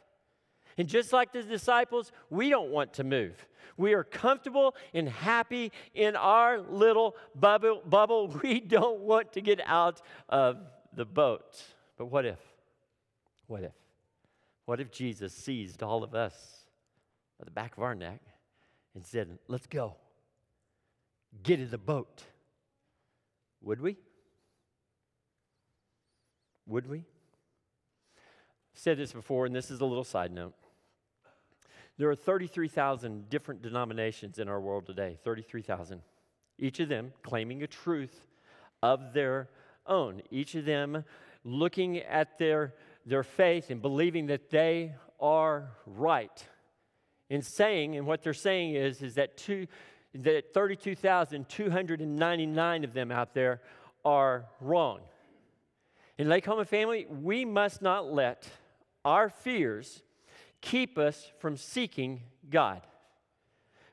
And 0.77 0.89
just 0.89 1.13
like 1.13 1.33
the 1.33 1.43
disciples, 1.43 2.13
we 2.31 2.49
don't 2.51 2.71
want 2.71 2.95
to 2.95 3.05
move. 3.05 3.47
We 3.77 3.95
are 3.95 4.05
comfortable 4.05 4.75
and 4.93 5.09
happy 5.09 5.73
in 5.95 6.17
our 6.17 6.61
little 6.61 7.17
bubble. 7.35 7.83
bubble. 7.85 8.29
We 8.43 8.61
don't 8.61 9.01
want 9.01 9.33
to 9.35 9.41
get 9.41 9.61
out 9.65 10.01
of 10.29 10.59
the 10.95 11.05
boat. 11.05 11.63
But 11.97 12.07
what 12.07 12.25
if? 12.25 12.39
What 13.47 13.63
if? 13.63 13.73
What 14.65 14.81
if 14.81 14.91
Jesus 14.91 15.35
seized 15.35 15.83
all 15.83 16.03
of 16.03 16.15
us 16.15 16.67
by 17.39 17.45
the 17.45 17.51
back 17.51 17.77
of 17.77 17.83
our 17.83 17.95
neck 17.95 18.21
and 18.95 19.05
said, 19.05 19.39
Let's 19.49 19.67
go. 19.67 19.97
Get 21.43 21.61
in 21.61 21.71
the 21.71 21.79
boat. 21.79 22.23
Would 23.63 23.81
we? 23.81 23.97
Would 26.67 26.89
we? 26.89 26.99
I've 26.99 28.79
said 28.79 28.99
this 28.99 29.13
before, 29.13 29.47
and 29.47 29.55
this 29.55 29.71
is 29.71 29.81
a 29.81 29.85
little 29.85 30.05
side 30.05 30.33
note. 30.33 30.55
There 31.97 32.11
are 32.11 32.17
33,000 32.17 33.31
different 33.31 33.63
denominations 33.63 34.41
in 34.41 34.49
our 34.49 34.61
world 34.61 34.87
today, 34.87 35.17
33,000. 35.23 36.03
Each 36.59 36.81
of 36.81 36.89
them 36.89 37.13
claiming 37.23 37.63
a 37.63 37.69
truth 37.69 38.27
of 38.83 39.13
their 39.13 39.49
own, 39.87 40.23
each 40.31 40.55
of 40.55 40.65
them 40.65 41.05
looking 41.45 41.99
at 41.99 42.39
their, 42.39 42.73
their 43.07 43.23
faith 43.23 43.71
and 43.71 43.81
believing 43.81 44.27
that 44.27 44.51
they 44.51 44.95
are 45.21 45.71
right. 45.87 46.45
In 47.31 47.43
saying, 47.43 47.97
and 47.97 48.07
what 48.07 48.23
they're 48.23 48.35
saying 48.35 48.75
is, 48.75 49.03
is 49.03 49.15
that, 49.15 49.37
two, 49.37 49.69
that 50.15 50.53
32,299 50.53 52.85
of 52.85 52.93
them 52.93 53.13
out 53.13 53.35
there 53.35 53.61
are 54.05 54.47
wrong. 54.61 55.01
In 56.19 56.29
Lake 56.29 56.45
Homa 56.45 56.65
family, 56.65 57.07
we 57.09 57.45
must 57.45 57.83
not 57.83 58.13
let 58.13 58.49
our 59.05 59.29
fears 59.29 60.03
keep 60.65 60.97
us 60.97 61.31
from 61.39 61.57
seeking 61.59 62.23
God, 62.49 62.81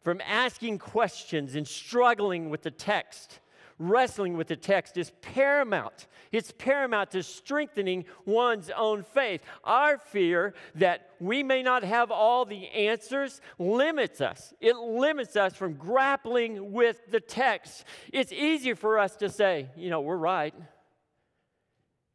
from 0.03 0.21
asking 0.25 0.79
questions 0.79 1.55
and 1.55 1.67
struggling 1.67 2.49
with 2.49 2.61
the 2.61 2.71
text. 2.71 3.39
Wrestling 3.77 4.37
with 4.37 4.47
the 4.47 4.55
text 4.55 4.95
is 4.95 5.11
paramount. 5.21 6.07
It's 6.31 6.53
paramount 6.57 7.11
to 7.11 7.23
strengthening 7.23 8.05
one's 8.25 8.69
own 8.69 9.03
faith. 9.03 9.41
Our 9.63 9.97
fear 9.97 10.53
that 10.75 11.09
we 11.19 11.41
may 11.41 11.63
not 11.63 11.83
have 11.83 12.11
all 12.11 12.45
the 12.45 12.67
answers 12.69 13.41
limits 13.57 14.21
us. 14.21 14.53
It 14.61 14.77
limits 14.77 15.35
us 15.35 15.55
from 15.55 15.73
grappling 15.73 16.71
with 16.71 17.09
the 17.09 17.19
text. 17.19 17.83
It's 18.13 18.31
easier 18.31 18.75
for 18.75 18.99
us 18.99 19.15
to 19.17 19.29
say, 19.29 19.69
you 19.75 19.89
know, 19.89 20.01
we're 20.01 20.15
right. 20.15 20.53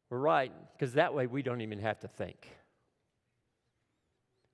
We're 0.09 0.19
right, 0.19 0.53
because 0.73 0.95
that 0.95 1.15
way 1.15 1.27
we 1.27 1.43
don't 1.43 1.63
even 1.63 1.81
have 1.81 1.99
to 2.01 2.09
think. 2.09 2.49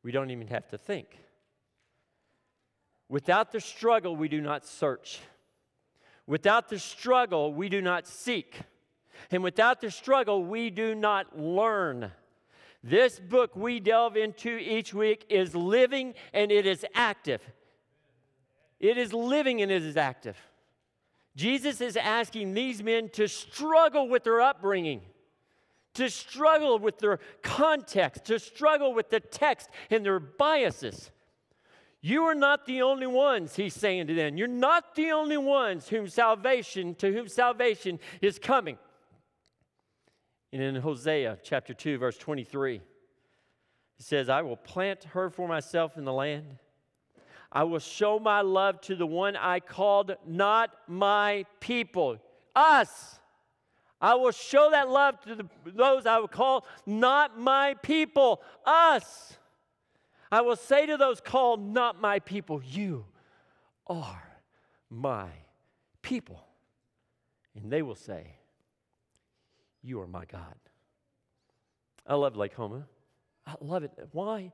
We 0.03 0.13
don't 0.13 0.31
even 0.31 0.49
have 0.49 0.69
to 0.69 0.79
think. 0.79 1.19
Without 3.09 3.53
the 3.53 3.61
struggle, 3.61 4.17
we 4.17 4.29
do 4.29 4.41
not 4.41 4.65
search. 4.65 5.21
Without 6.27 6.69
the 6.69 6.79
struggle, 6.79 7.53
we 7.53 7.69
do 7.69 7.83
not 7.83 8.07
seek. 8.07 8.61
And 9.31 9.43
without 9.43 9.81
the 9.81 9.91
struggle, 9.91 10.45
we 10.45 10.71
do 10.71 10.95
not 10.95 11.39
learn. 11.39 12.11
This 12.83 13.21
book 13.21 13.55
we 13.55 13.81
delve 13.81 14.17
into 14.17 14.57
each 14.59 14.93
week 14.93 15.27
is 15.29 15.55
living 15.55 16.15
and 16.33 16.51
it 16.51 16.67
is 16.67 16.85
active. 16.95 17.41
It 18.81 18.99
is 18.99 19.13
living 19.13 19.63
and 19.63 19.71
it 19.71 19.83
is 19.83 19.97
active. 19.97 20.37
Jesus 21.37 21.81
is 21.81 21.97
asking 21.97 22.55
these 22.55 22.83
men 22.83 23.09
to 23.11 23.29
struggle 23.29 24.09
with 24.09 24.25
their 24.25 24.41
upbringing 24.41 25.03
to 25.95 26.09
struggle 26.09 26.79
with 26.79 26.99
their 26.99 27.19
context, 27.43 28.25
to 28.27 28.39
struggle 28.39 28.95
with 28.95 29.11
the 29.11 29.21
text 29.21 29.69
and 29.91 30.05
their 30.05 30.21
biases. 30.21 31.11
You 32.01 32.25
are 32.25 32.35
not 32.35 32.67
the 32.67 32.83
only 32.83 33.07
ones, 33.07 33.55
he's 33.55 33.75
saying 33.75 34.09
to 34.09 34.15
them. 34.15 34.37
You're 34.37 34.49
not 34.49 34.97
the 34.97 35.13
only 35.13 35.37
ones 35.37 35.89
whom 35.89 36.09
salvation, 36.09 36.97
to 36.97 37.13
whom 37.13 37.29
salvation 37.29 38.01
is 38.21 38.39
coming. 38.41 38.77
And 40.53 40.61
in 40.61 40.75
Hosea 40.77 41.39
chapter 41.43 41.73
2, 41.73 41.99
verse 41.99 42.19
23, 42.19 42.77
it 42.77 42.83
says, 43.99 44.29
I 44.29 44.43
will 44.43 44.57
plant 44.57 45.05
her 45.05 45.31
for 45.31 45.47
myself 45.47 45.97
in 45.97 46.05
the 46.05 46.13
land. 46.13 46.59
I 47.53 47.63
will 47.65 47.79
show 47.79 48.19
my 48.19 48.41
love 48.41 48.81
to 48.83 48.97
the 48.97 49.07
one 49.07 49.37
I 49.37 49.61
called 49.61 50.17
not 50.27 50.71
my 50.89 51.45
people, 51.61 52.19
us. 52.57 53.21
I 54.03 54.17
will 54.17 54.33
show 54.33 54.71
that 54.73 54.91
love 54.91 55.21
to 55.23 55.37
the, 55.37 55.47
those 55.65 56.07
I 56.07 56.19
will 56.19 56.29
call 56.29 56.67
not 56.85 57.39
my 57.39 57.77
people, 57.83 58.43
us. 58.67 59.39
I 60.31 60.41
will 60.41 60.57
say 60.57 60.87
to 60.87 60.97
those 60.97 61.21
called 61.21 61.63
not 61.63 62.01
my 62.01 62.19
people, 62.19 62.61
You 62.65 63.07
are 63.87 64.23
my 64.91 65.29
people. 66.03 66.45
And 67.55 67.73
they 67.73 67.83
will 67.83 67.95
say, 67.95 68.27
You 69.83 70.01
are 70.01 70.09
my 70.09 70.25
God. 70.25 70.57
I 72.05 72.15
love 72.15 72.37
Lake 72.37 72.55
Homa. 72.55 72.87
I 73.47 73.55
love 73.61 73.85
it. 73.85 73.93
Why? 74.11 74.51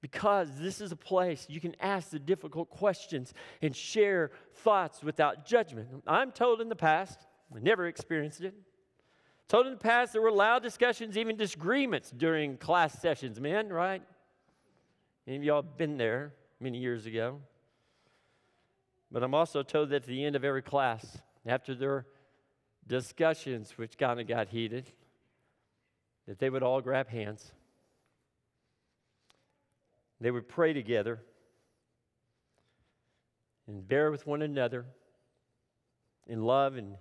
because 0.00 0.48
this 0.58 0.80
is 0.80 0.92
a 0.92 0.96
place 0.96 1.46
you 1.48 1.60
can 1.60 1.74
ask 1.80 2.10
the 2.10 2.18
difficult 2.18 2.70
questions 2.70 3.34
and 3.62 3.74
share 3.74 4.30
thoughts 4.54 5.02
without 5.02 5.44
judgment. 5.44 5.88
I'm 6.06 6.30
told 6.30 6.60
in 6.60 6.68
the 6.68 6.76
past, 6.76 7.26
I 7.54 7.60
never 7.60 7.86
experienced 7.86 8.42
it. 8.42 8.54
Told 9.48 9.66
in 9.66 9.72
the 9.72 9.78
past 9.78 10.12
there 10.12 10.20
were 10.20 10.30
loud 10.30 10.62
discussions, 10.62 11.16
even 11.16 11.36
disagreements 11.36 12.10
during 12.10 12.58
class 12.58 13.00
sessions, 13.00 13.40
men, 13.40 13.70
right? 13.70 14.02
Any 15.26 15.36
of 15.36 15.44
y'all 15.44 15.62
been 15.62 15.96
there 15.96 16.34
many 16.60 16.78
years 16.78 17.06
ago? 17.06 17.40
But 19.10 19.22
I'm 19.22 19.34
also 19.34 19.62
told 19.62 19.88
that 19.90 20.02
at 20.02 20.04
the 20.04 20.24
end 20.24 20.36
of 20.36 20.44
every 20.44 20.60
class, 20.60 21.22
after 21.46 21.74
their 21.74 22.06
discussions, 22.86 23.72
which 23.78 23.96
kind 23.96 24.20
of 24.20 24.26
got 24.26 24.48
heated, 24.48 24.90
that 26.26 26.38
they 26.38 26.50
would 26.50 26.62
all 26.62 26.82
grab 26.82 27.08
hands. 27.08 27.52
They 30.20 30.30
would 30.30 30.48
pray 30.48 30.74
together 30.74 31.20
and 33.66 33.86
bear 33.86 34.10
with 34.10 34.26
one 34.26 34.42
another 34.42 34.84
in 36.26 36.42
love, 36.42 36.76
and, 36.76 36.96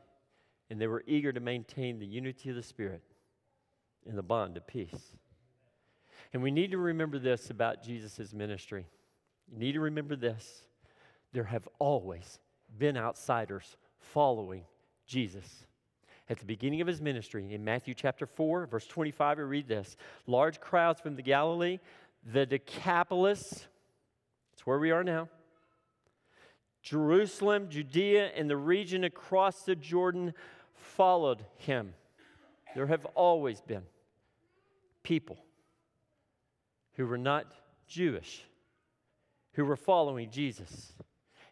and 0.70 0.80
they 0.80 0.88
were 0.88 1.04
eager 1.08 1.32
to 1.32 1.40
maintain 1.40 2.00
the 2.00 2.06
unity 2.06 2.50
of 2.50 2.56
the 2.56 2.64
Spirit 2.64 3.02
and 4.08 4.18
the 4.18 4.24
bond 4.24 4.58
of 4.58 4.68
peace. 4.68 5.16
And 6.34 6.44
we 6.44 6.52
need 6.52 6.72
to 6.72 6.78
remember 6.78 7.20
this 7.20 7.50
about 7.50 7.84
Jesus' 7.84 8.34
ministry. 8.34 8.86
You 9.52 9.58
need 9.58 9.74
to 9.74 9.80
remember 9.80 10.16
this. 10.16 10.64
There 11.34 11.46
have 11.46 11.68
always 11.80 12.40
been 12.78 12.98
outsiders 12.98 13.78
following 13.98 14.64
Jesus. 15.06 15.66
At 16.30 16.40
the 16.40 16.46
beginning 16.46 16.82
of 16.82 16.88
his 16.88 17.02
ministry, 17.02 17.54
in 17.54 17.64
Matthew 17.64 17.94
chapter 17.94 18.26
4, 18.26 18.68
verse 18.68 18.86
25, 18.86 19.38
we 19.38 19.44
read 19.46 19.68
this 19.68 19.96
Large 20.26 20.60
crowds 20.60 21.00
from 21.00 21.16
the 21.16 21.22
Galilee, 21.22 21.80
the 22.26 22.46
Decapolis, 22.46 23.68
that's 24.52 24.66
where 24.66 24.80
we 24.80 24.92
are 24.92 25.04
now, 25.04 25.30
Jerusalem, 26.82 27.70
Judea, 27.70 28.32
and 28.36 28.50
the 28.50 28.58
region 28.58 29.04
across 29.04 29.64
the 29.64 29.76
Jordan 29.76 30.34
followed 30.78 31.44
him. 31.58 31.94
There 32.76 32.88
have 32.88 33.06
always 33.16 33.62
been 33.62 33.84
people 35.04 35.38
who 36.94 37.06
were 37.06 37.18
not 37.18 37.46
Jewish 37.88 38.44
who 39.58 39.66
were 39.66 39.76
following 39.76 40.30
Jesus. 40.30 40.94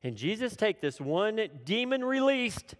And 0.03 0.15
Jesus 0.15 0.55
take 0.55 0.79
this 0.79 1.01
one 1.01 1.41
demon 1.65 2.05
released 2.05 2.75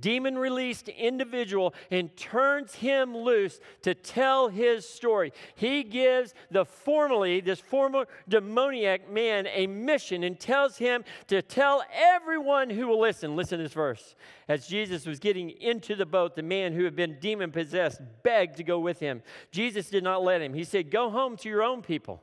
demon 0.00 0.36
released 0.36 0.88
individual 0.88 1.74
and 1.90 2.16
turns 2.16 2.74
him 2.74 3.16
loose 3.16 3.60
to 3.82 3.94
tell 3.94 4.48
his 4.48 4.88
story. 4.88 5.32
He 5.54 5.82
gives 5.82 6.34
the 6.50 6.64
formerly, 6.64 7.40
this 7.40 7.60
former 7.60 8.06
demoniac 8.28 9.10
man, 9.10 9.46
a 9.46 9.66
mission 9.66 10.24
and 10.24 10.38
tells 10.38 10.78
him 10.78 11.04
to 11.28 11.42
tell 11.42 11.84
everyone 11.92 12.70
who 12.70 12.86
will 12.86 13.00
listen. 13.00 13.36
Listen 13.36 13.58
to 13.58 13.64
this 13.64 13.72
verse. 13.72 14.14
As 14.48 14.66
Jesus 14.66 15.06
was 15.06 15.18
getting 15.18 15.50
into 15.50 15.94
the 15.94 16.06
boat, 16.06 16.36
the 16.36 16.42
man 16.42 16.72
who 16.72 16.84
had 16.84 16.96
been 16.96 17.18
demon 17.20 17.50
possessed 17.50 18.00
begged 18.22 18.56
to 18.56 18.64
go 18.64 18.78
with 18.78 19.00
him. 19.00 19.22
Jesus 19.50 19.88
did 19.88 20.04
not 20.04 20.22
let 20.22 20.42
him. 20.42 20.54
He 20.54 20.64
said, 20.64 20.90
Go 20.90 21.10
home 21.10 21.36
to 21.38 21.48
your 21.48 21.62
own 21.62 21.82
people 21.82 22.22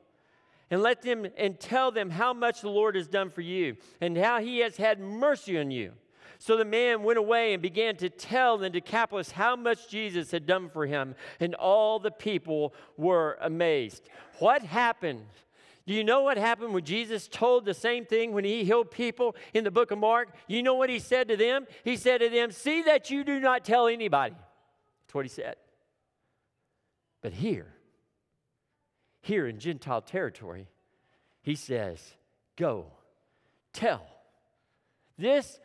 and 0.72 0.82
let 0.82 1.02
them 1.02 1.26
and 1.38 1.60
tell 1.60 1.92
them 1.92 2.10
how 2.10 2.34
much 2.34 2.62
the 2.62 2.70
Lord 2.70 2.96
has 2.96 3.08
done 3.08 3.30
for 3.30 3.42
you 3.42 3.78
and 4.02 4.18
how 4.18 4.40
he 4.40 4.60
has 4.60 4.78
had 4.78 5.00
mercy 5.00 5.58
on 5.58 5.72
you. 5.72 5.94
So 6.40 6.56
the 6.56 6.66
man 6.66 7.04
went 7.04 7.20
away 7.20 7.54
and 7.54 7.62
began 7.62 7.98
to 7.98 8.10
tell 8.10 8.58
the 8.58 8.70
Decapolis 8.70 9.32
how 9.32 9.58
much 9.58 9.90
Jesus 9.90 10.32
had 10.32 10.46
done 10.46 10.70
for 10.70 10.86
him, 10.86 11.16
and 11.42 11.54
all 11.54 12.00
the 12.00 12.12
people 12.12 12.74
were 12.96 13.38
amazed. 13.42 14.10
What 14.40 14.64
happened? 14.64 15.26
Do 15.86 15.94
you 15.94 16.04
know 16.04 16.22
what 16.22 16.38
happened 16.38 16.74
when 16.74 16.86
Jesus 16.86 17.28
told 17.28 17.66
the 17.66 17.74
same 17.74 18.06
thing 18.06 18.32
when 18.32 18.46
he 18.46 18.64
healed 18.64 18.90
people 18.90 19.36
in 19.54 19.66
the 19.66 19.72
book 19.72 19.92
of 19.92 19.98
Mark? 19.98 20.30
You 20.48 20.64
know 20.64 20.76
what 20.76 20.90
he 20.90 21.00
said 21.00 21.28
to 21.28 21.36
them? 21.36 21.68
He 21.84 21.98
said 21.98 22.20
to 22.20 22.30
them, 22.30 22.52
See 22.52 22.84
that 22.84 23.10
you 23.10 23.26
do 23.26 23.40
not 23.42 23.66
tell 23.66 23.88
anybody. 23.88 24.36
That's 24.36 25.14
what 25.14 25.26
he 25.26 25.30
said. 25.30 25.56
But 27.22 27.34
here, 27.34 27.74
here 29.22 29.46
in 29.46 29.60
Gentile 29.60 30.02
territory, 30.02 30.68
he 31.42 31.56
says, 31.56 32.00
Go, 32.56 32.86
tell. 33.74 34.06
This 35.18 35.60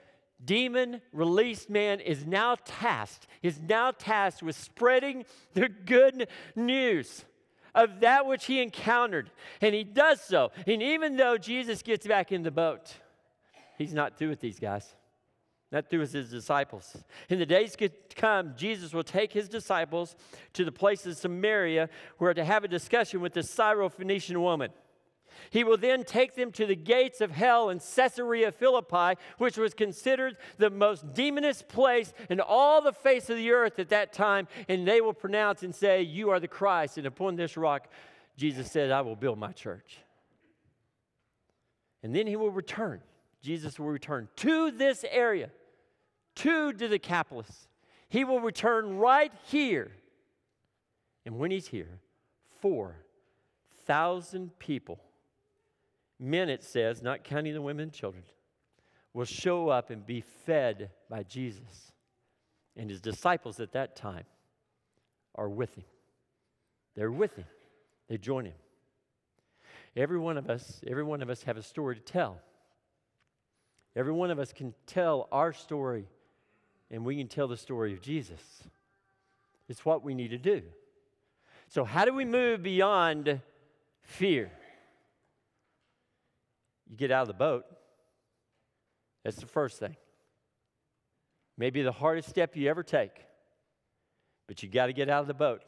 demon 0.44 1.00
released 1.12 1.70
man 1.70 2.00
is 2.00 2.26
now 2.26 2.56
tasked, 2.64 3.26
is 3.42 3.60
now 3.60 3.90
tasked 3.90 4.42
with 4.42 4.56
spreading 4.56 5.24
the 5.54 5.68
good 5.68 6.28
news 6.54 7.24
of 7.74 8.00
that 8.00 8.26
which 8.26 8.46
he 8.46 8.62
encountered. 8.62 9.30
And 9.60 9.74
he 9.74 9.84
does 9.84 10.20
so. 10.20 10.52
And 10.66 10.82
even 10.82 11.16
though 11.16 11.36
Jesus 11.36 11.82
gets 11.82 12.06
back 12.06 12.32
in 12.32 12.42
the 12.42 12.50
boat, 12.50 12.94
he's 13.76 13.94
not 13.94 14.16
through 14.16 14.30
with 14.30 14.40
these 14.40 14.58
guys. 14.58 14.94
Not 15.72 15.90
through 15.90 16.00
with 16.00 16.12
his 16.12 16.30
disciples. 16.30 16.96
In 17.28 17.40
the 17.40 17.46
days 17.46 17.74
to 17.76 17.90
come, 18.14 18.54
Jesus 18.56 18.94
will 18.94 19.02
take 19.02 19.32
his 19.32 19.48
disciples 19.48 20.14
to 20.52 20.64
the 20.64 20.70
place 20.70 21.04
of 21.04 21.16
Samaria 21.16 21.88
where 22.18 22.32
to 22.32 22.44
have 22.44 22.62
a 22.62 22.68
discussion 22.68 23.20
with 23.20 23.32
the 23.32 23.40
Syrophoenician 23.40 24.36
woman. 24.36 24.70
He 25.50 25.64
will 25.64 25.76
then 25.76 26.04
take 26.04 26.34
them 26.34 26.52
to 26.52 26.66
the 26.66 26.76
gates 26.76 27.20
of 27.20 27.30
hell 27.30 27.70
in 27.70 27.78
Caesarea 27.78 28.52
Philippi, 28.52 29.20
which 29.38 29.56
was 29.56 29.74
considered 29.74 30.36
the 30.58 30.70
most 30.70 31.12
demonous 31.14 31.66
place 31.66 32.12
in 32.30 32.40
all 32.40 32.80
the 32.80 32.92
face 32.92 33.30
of 33.30 33.36
the 33.36 33.50
earth 33.50 33.78
at 33.78 33.90
that 33.90 34.12
time, 34.12 34.48
and 34.68 34.86
they 34.86 35.00
will 35.00 35.12
pronounce 35.12 35.62
and 35.62 35.74
say, 35.74 36.02
You 36.02 36.30
are 36.30 36.40
the 36.40 36.48
Christ, 36.48 36.98
and 36.98 37.06
upon 37.06 37.36
this 37.36 37.56
rock, 37.56 37.88
Jesus 38.36 38.70
said, 38.70 38.90
I 38.90 39.00
will 39.00 39.16
build 39.16 39.38
my 39.38 39.52
church. 39.52 39.98
And 42.02 42.14
then 42.14 42.26
he 42.26 42.36
will 42.36 42.50
return. 42.50 43.00
Jesus 43.42 43.78
will 43.78 43.88
return 43.88 44.28
to 44.36 44.70
this 44.70 45.04
area, 45.10 45.50
to 46.36 46.72
the 46.72 46.88
Decapolis. 46.88 47.68
He 48.08 48.24
will 48.24 48.40
return 48.40 48.96
right 48.96 49.32
here. 49.46 49.90
And 51.26 51.38
when 51.38 51.50
he's 51.50 51.66
here, 51.68 52.00
4,000 52.60 54.58
people 54.58 55.00
men, 56.18 56.48
it 56.48 56.62
says, 56.62 57.02
not 57.02 57.24
counting 57.24 57.54
the 57.54 57.62
women 57.62 57.84
and 57.84 57.92
children, 57.92 58.24
will 59.12 59.24
show 59.24 59.68
up 59.68 59.90
and 59.90 60.04
be 60.04 60.20
fed 60.20 60.90
by 61.08 61.22
Jesus. 61.22 61.92
And 62.76 62.90
his 62.90 63.00
disciples 63.00 63.60
at 63.60 63.72
that 63.72 63.96
time 63.96 64.24
are 65.34 65.48
with 65.48 65.74
him. 65.74 65.84
They're 66.96 67.10
with 67.10 67.34
him. 67.36 67.46
They 68.08 68.18
join 68.18 68.46
him. 68.46 68.54
Every 69.96 70.18
one 70.18 70.36
of 70.36 70.50
us, 70.50 70.80
every 70.86 71.04
one 71.04 71.22
of 71.22 71.30
us 71.30 71.44
have 71.44 71.56
a 71.56 71.62
story 71.62 71.94
to 71.94 72.00
tell. 72.00 72.40
Every 73.96 74.12
one 74.12 74.30
of 74.30 74.40
us 74.40 74.52
can 74.52 74.74
tell 74.86 75.28
our 75.30 75.52
story 75.52 76.06
and 76.90 77.04
we 77.04 77.16
can 77.16 77.28
tell 77.28 77.48
the 77.48 77.56
story 77.56 77.92
of 77.92 78.00
Jesus. 78.00 78.64
It's 79.68 79.84
what 79.84 80.04
we 80.04 80.14
need 80.14 80.28
to 80.28 80.38
do. 80.38 80.62
So, 81.68 81.84
how 81.84 82.04
do 82.04 82.12
we 82.12 82.24
move 82.24 82.62
beyond 82.62 83.40
fear? 84.02 84.50
You 86.94 86.98
get 86.98 87.10
out 87.10 87.22
of 87.22 87.26
the 87.26 87.34
boat. 87.34 87.64
That's 89.24 89.38
the 89.38 89.46
first 89.46 89.80
thing. 89.80 89.96
Maybe 91.58 91.82
the 91.82 91.90
hardest 91.90 92.28
step 92.28 92.54
you 92.54 92.70
ever 92.70 92.84
take, 92.84 93.10
but 94.46 94.62
you 94.62 94.68
got 94.68 94.86
to 94.86 94.92
get 94.92 95.10
out 95.10 95.22
of 95.22 95.26
the 95.26 95.34
boat. 95.34 95.62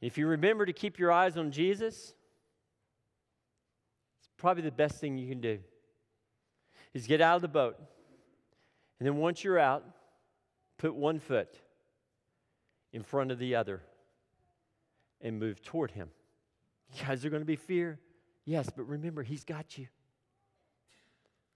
If 0.00 0.16
you 0.16 0.28
remember 0.28 0.64
to 0.64 0.72
keep 0.72 1.00
your 1.00 1.10
eyes 1.10 1.36
on 1.36 1.50
Jesus, 1.50 2.14
it's 4.20 4.30
probably 4.36 4.62
the 4.62 4.70
best 4.70 5.00
thing 5.00 5.18
you 5.18 5.28
can 5.28 5.40
do. 5.40 5.58
Is 6.94 7.08
get 7.08 7.20
out 7.20 7.34
of 7.34 7.42
the 7.42 7.48
boat. 7.48 7.78
And 9.00 9.08
then 9.08 9.16
once 9.16 9.42
you're 9.42 9.58
out, 9.58 9.84
put 10.76 10.94
one 10.94 11.18
foot 11.18 11.52
in 12.92 13.02
front 13.02 13.32
of 13.32 13.40
the 13.40 13.56
other 13.56 13.82
and 15.20 15.40
move 15.40 15.64
toward 15.64 15.90
him. 15.90 16.10
Guys, 17.02 17.22
there 17.22 17.30
going 17.32 17.42
to 17.42 17.44
be 17.44 17.56
fear. 17.56 17.98
Yes, 18.48 18.70
but 18.74 18.84
remember, 18.84 19.22
He's 19.22 19.44
got 19.44 19.76
you. 19.76 19.88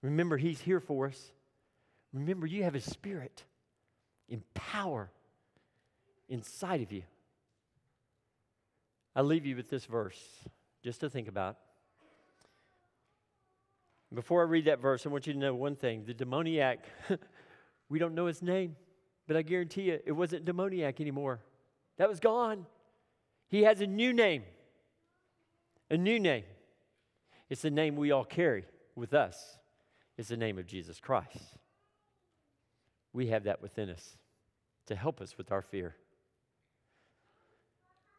Remember, 0.03 0.37
He's 0.37 0.61
here 0.61 0.79
for 0.79 1.07
us. 1.07 1.31
Remember, 2.13 2.45
you 2.45 2.65
have 2.65 2.75
His 2.75 2.85
Spirit 2.85 3.43
in 4.29 4.43
power 4.53 5.09
inside 6.29 6.83
of 6.83 6.91
you. 6.91 7.01
I 9.15 9.21
leave 9.21 9.43
you 9.43 9.55
with 9.55 9.71
this 9.71 9.85
verse 9.85 10.19
just 10.83 10.99
to 10.99 11.09
think 11.09 11.27
about. 11.27 11.57
Before 14.13 14.41
I 14.41 14.45
read 14.45 14.65
that 14.65 14.79
verse, 14.79 15.07
I 15.07 15.09
want 15.09 15.25
you 15.25 15.33
to 15.33 15.39
know 15.39 15.55
one 15.55 15.75
thing. 15.75 16.03
The 16.05 16.13
demoniac, 16.13 16.85
we 17.89 17.97
don't 17.97 18.13
know 18.13 18.27
his 18.27 18.43
name, 18.43 18.75
but 19.27 19.35
I 19.35 19.41
guarantee 19.41 19.83
you 19.83 19.99
it 20.05 20.11
wasn't 20.11 20.45
demoniac 20.45 21.01
anymore. 21.01 21.39
That 21.97 22.07
was 22.07 22.19
gone. 22.19 22.67
He 23.49 23.63
has 23.63 23.81
a 23.81 23.87
new 23.87 24.13
name. 24.13 24.43
A 25.89 25.97
new 25.97 26.19
name. 26.19 26.43
It's 27.49 27.61
the 27.61 27.71
name 27.71 27.95
we 27.95 28.11
all 28.11 28.25
carry 28.25 28.65
with 28.95 29.13
us. 29.13 29.59
It's 30.17 30.29
the 30.29 30.37
name 30.37 30.57
of 30.57 30.65
Jesus 30.65 30.99
Christ. 30.99 31.57
We 33.11 33.27
have 33.27 33.43
that 33.43 33.61
within 33.61 33.89
us 33.89 34.17
to 34.87 34.95
help 34.95 35.21
us 35.21 35.37
with 35.37 35.51
our 35.51 35.61
fear. 35.61 35.95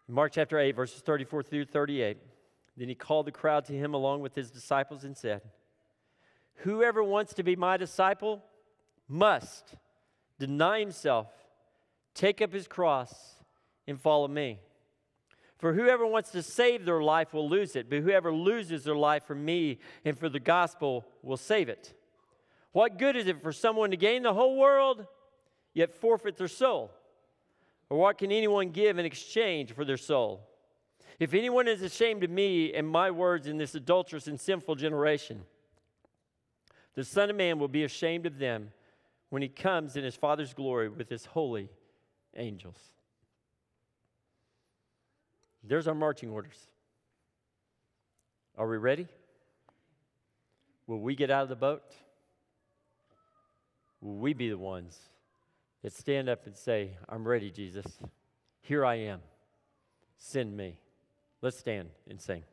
Mark 0.07 0.33
chapter 0.33 0.59
8, 0.59 0.77
verses 0.77 1.01
34 1.01 1.43
through 1.43 1.65
38. 1.65 2.19
Then 2.77 2.89
he 2.89 2.95
called 2.95 3.27
the 3.27 3.33
crowd 3.33 3.65
to 3.67 3.73
him 3.73 3.95
along 3.95 4.21
with 4.21 4.35
his 4.35 4.51
disciples 4.51 5.05
and 5.05 5.17
said, 5.17 5.43
Whoever 6.59 7.03
wants 7.03 7.35
to 7.35 7.43
be 7.43 7.57
my 7.57 7.77
disciple 7.77 8.43
must 9.09 9.77
deny 10.39 10.81
himself, 10.81 11.29
take 12.15 12.43
up 12.43 12.53
his 12.53 12.69
cross, 12.69 13.37
and 13.87 14.01
follow 14.01 14.29
me. 14.29 14.61
For 15.59 15.73
whoever 15.73 16.07
wants 16.07 16.31
to 16.33 16.43
save 16.43 16.85
their 16.85 17.03
life 17.03 17.33
will 17.33 17.49
lose 17.49 17.77
it, 17.77 17.89
but 17.89 18.01
whoever 18.01 18.33
loses 18.33 18.85
their 18.85 18.97
life 18.97 19.25
for 19.25 19.35
me 19.35 19.79
and 20.05 20.19
for 20.19 20.29
the 20.29 20.41
gospel 20.41 21.07
will 21.23 21.37
save 21.37 21.69
it. 21.69 21.95
What 22.73 22.99
good 22.99 23.17
is 23.17 23.29
it 23.29 23.43
for 23.43 23.53
someone 23.53 23.91
to 23.93 23.97
gain 23.97 24.23
the 24.25 24.35
whole 24.35 24.57
world, 24.57 25.07
yet 25.73 25.95
forfeit 25.95 26.37
their 26.37 26.49
soul? 26.49 26.91
Or 27.89 27.99
what 27.99 28.19
can 28.19 28.33
anyone 28.33 28.71
give 28.71 28.99
in 28.99 29.07
exchange 29.07 29.73
for 29.73 29.85
their 29.85 29.97
soul? 29.97 30.49
If 31.21 31.35
anyone 31.35 31.69
is 31.69 31.83
ashamed 31.83 32.25
of 32.25 32.31
me 32.31 32.75
and 32.75 32.89
my 32.89 33.11
words 33.11 33.47
in 33.47 33.57
this 33.57 33.75
adulterous 33.77 34.27
and 34.27 34.41
sinful 34.41 34.75
generation, 34.75 35.45
the 36.95 37.05
Son 37.05 37.31
of 37.31 37.37
Man 37.37 37.59
will 37.59 37.69
be 37.69 37.85
ashamed 37.85 38.27
of 38.27 38.39
them 38.39 38.73
when 39.31 39.43
he 39.43 39.49
comes 39.49 39.97
in 39.97 40.05
his 40.05 40.17
Father's 40.17 40.55
glory 40.55 40.89
with 40.89 41.09
his 41.09 41.27
holy 41.27 41.69
angels. 42.37 42.94
There's 45.67 45.89
our 45.89 45.95
marching 45.95 46.31
orders. 46.31 46.69
Are 48.57 48.69
we 48.69 48.77
ready? 48.77 49.09
Will 50.87 51.01
we 51.01 51.17
get 51.17 51.31
out 51.31 51.43
of 51.43 51.49
the 51.49 51.57
boat? 51.57 51.83
Will 54.01 54.17
we 54.17 54.35
be 54.35 54.51
the 54.51 54.59
ones 54.59 54.99
that 55.83 55.93
stand 55.93 56.29
up 56.29 56.47
and 56.47 56.57
say, 56.57 56.91
I'm 57.09 57.27
ready, 57.27 57.51
Jesus. 57.51 57.87
Here 58.61 58.85
I 58.85 58.95
am. 58.97 59.21
Send 60.17 60.57
me. 60.57 60.79
Let's 61.43 61.59
stand 61.59 61.89
and 62.09 62.21
sing. 62.21 62.45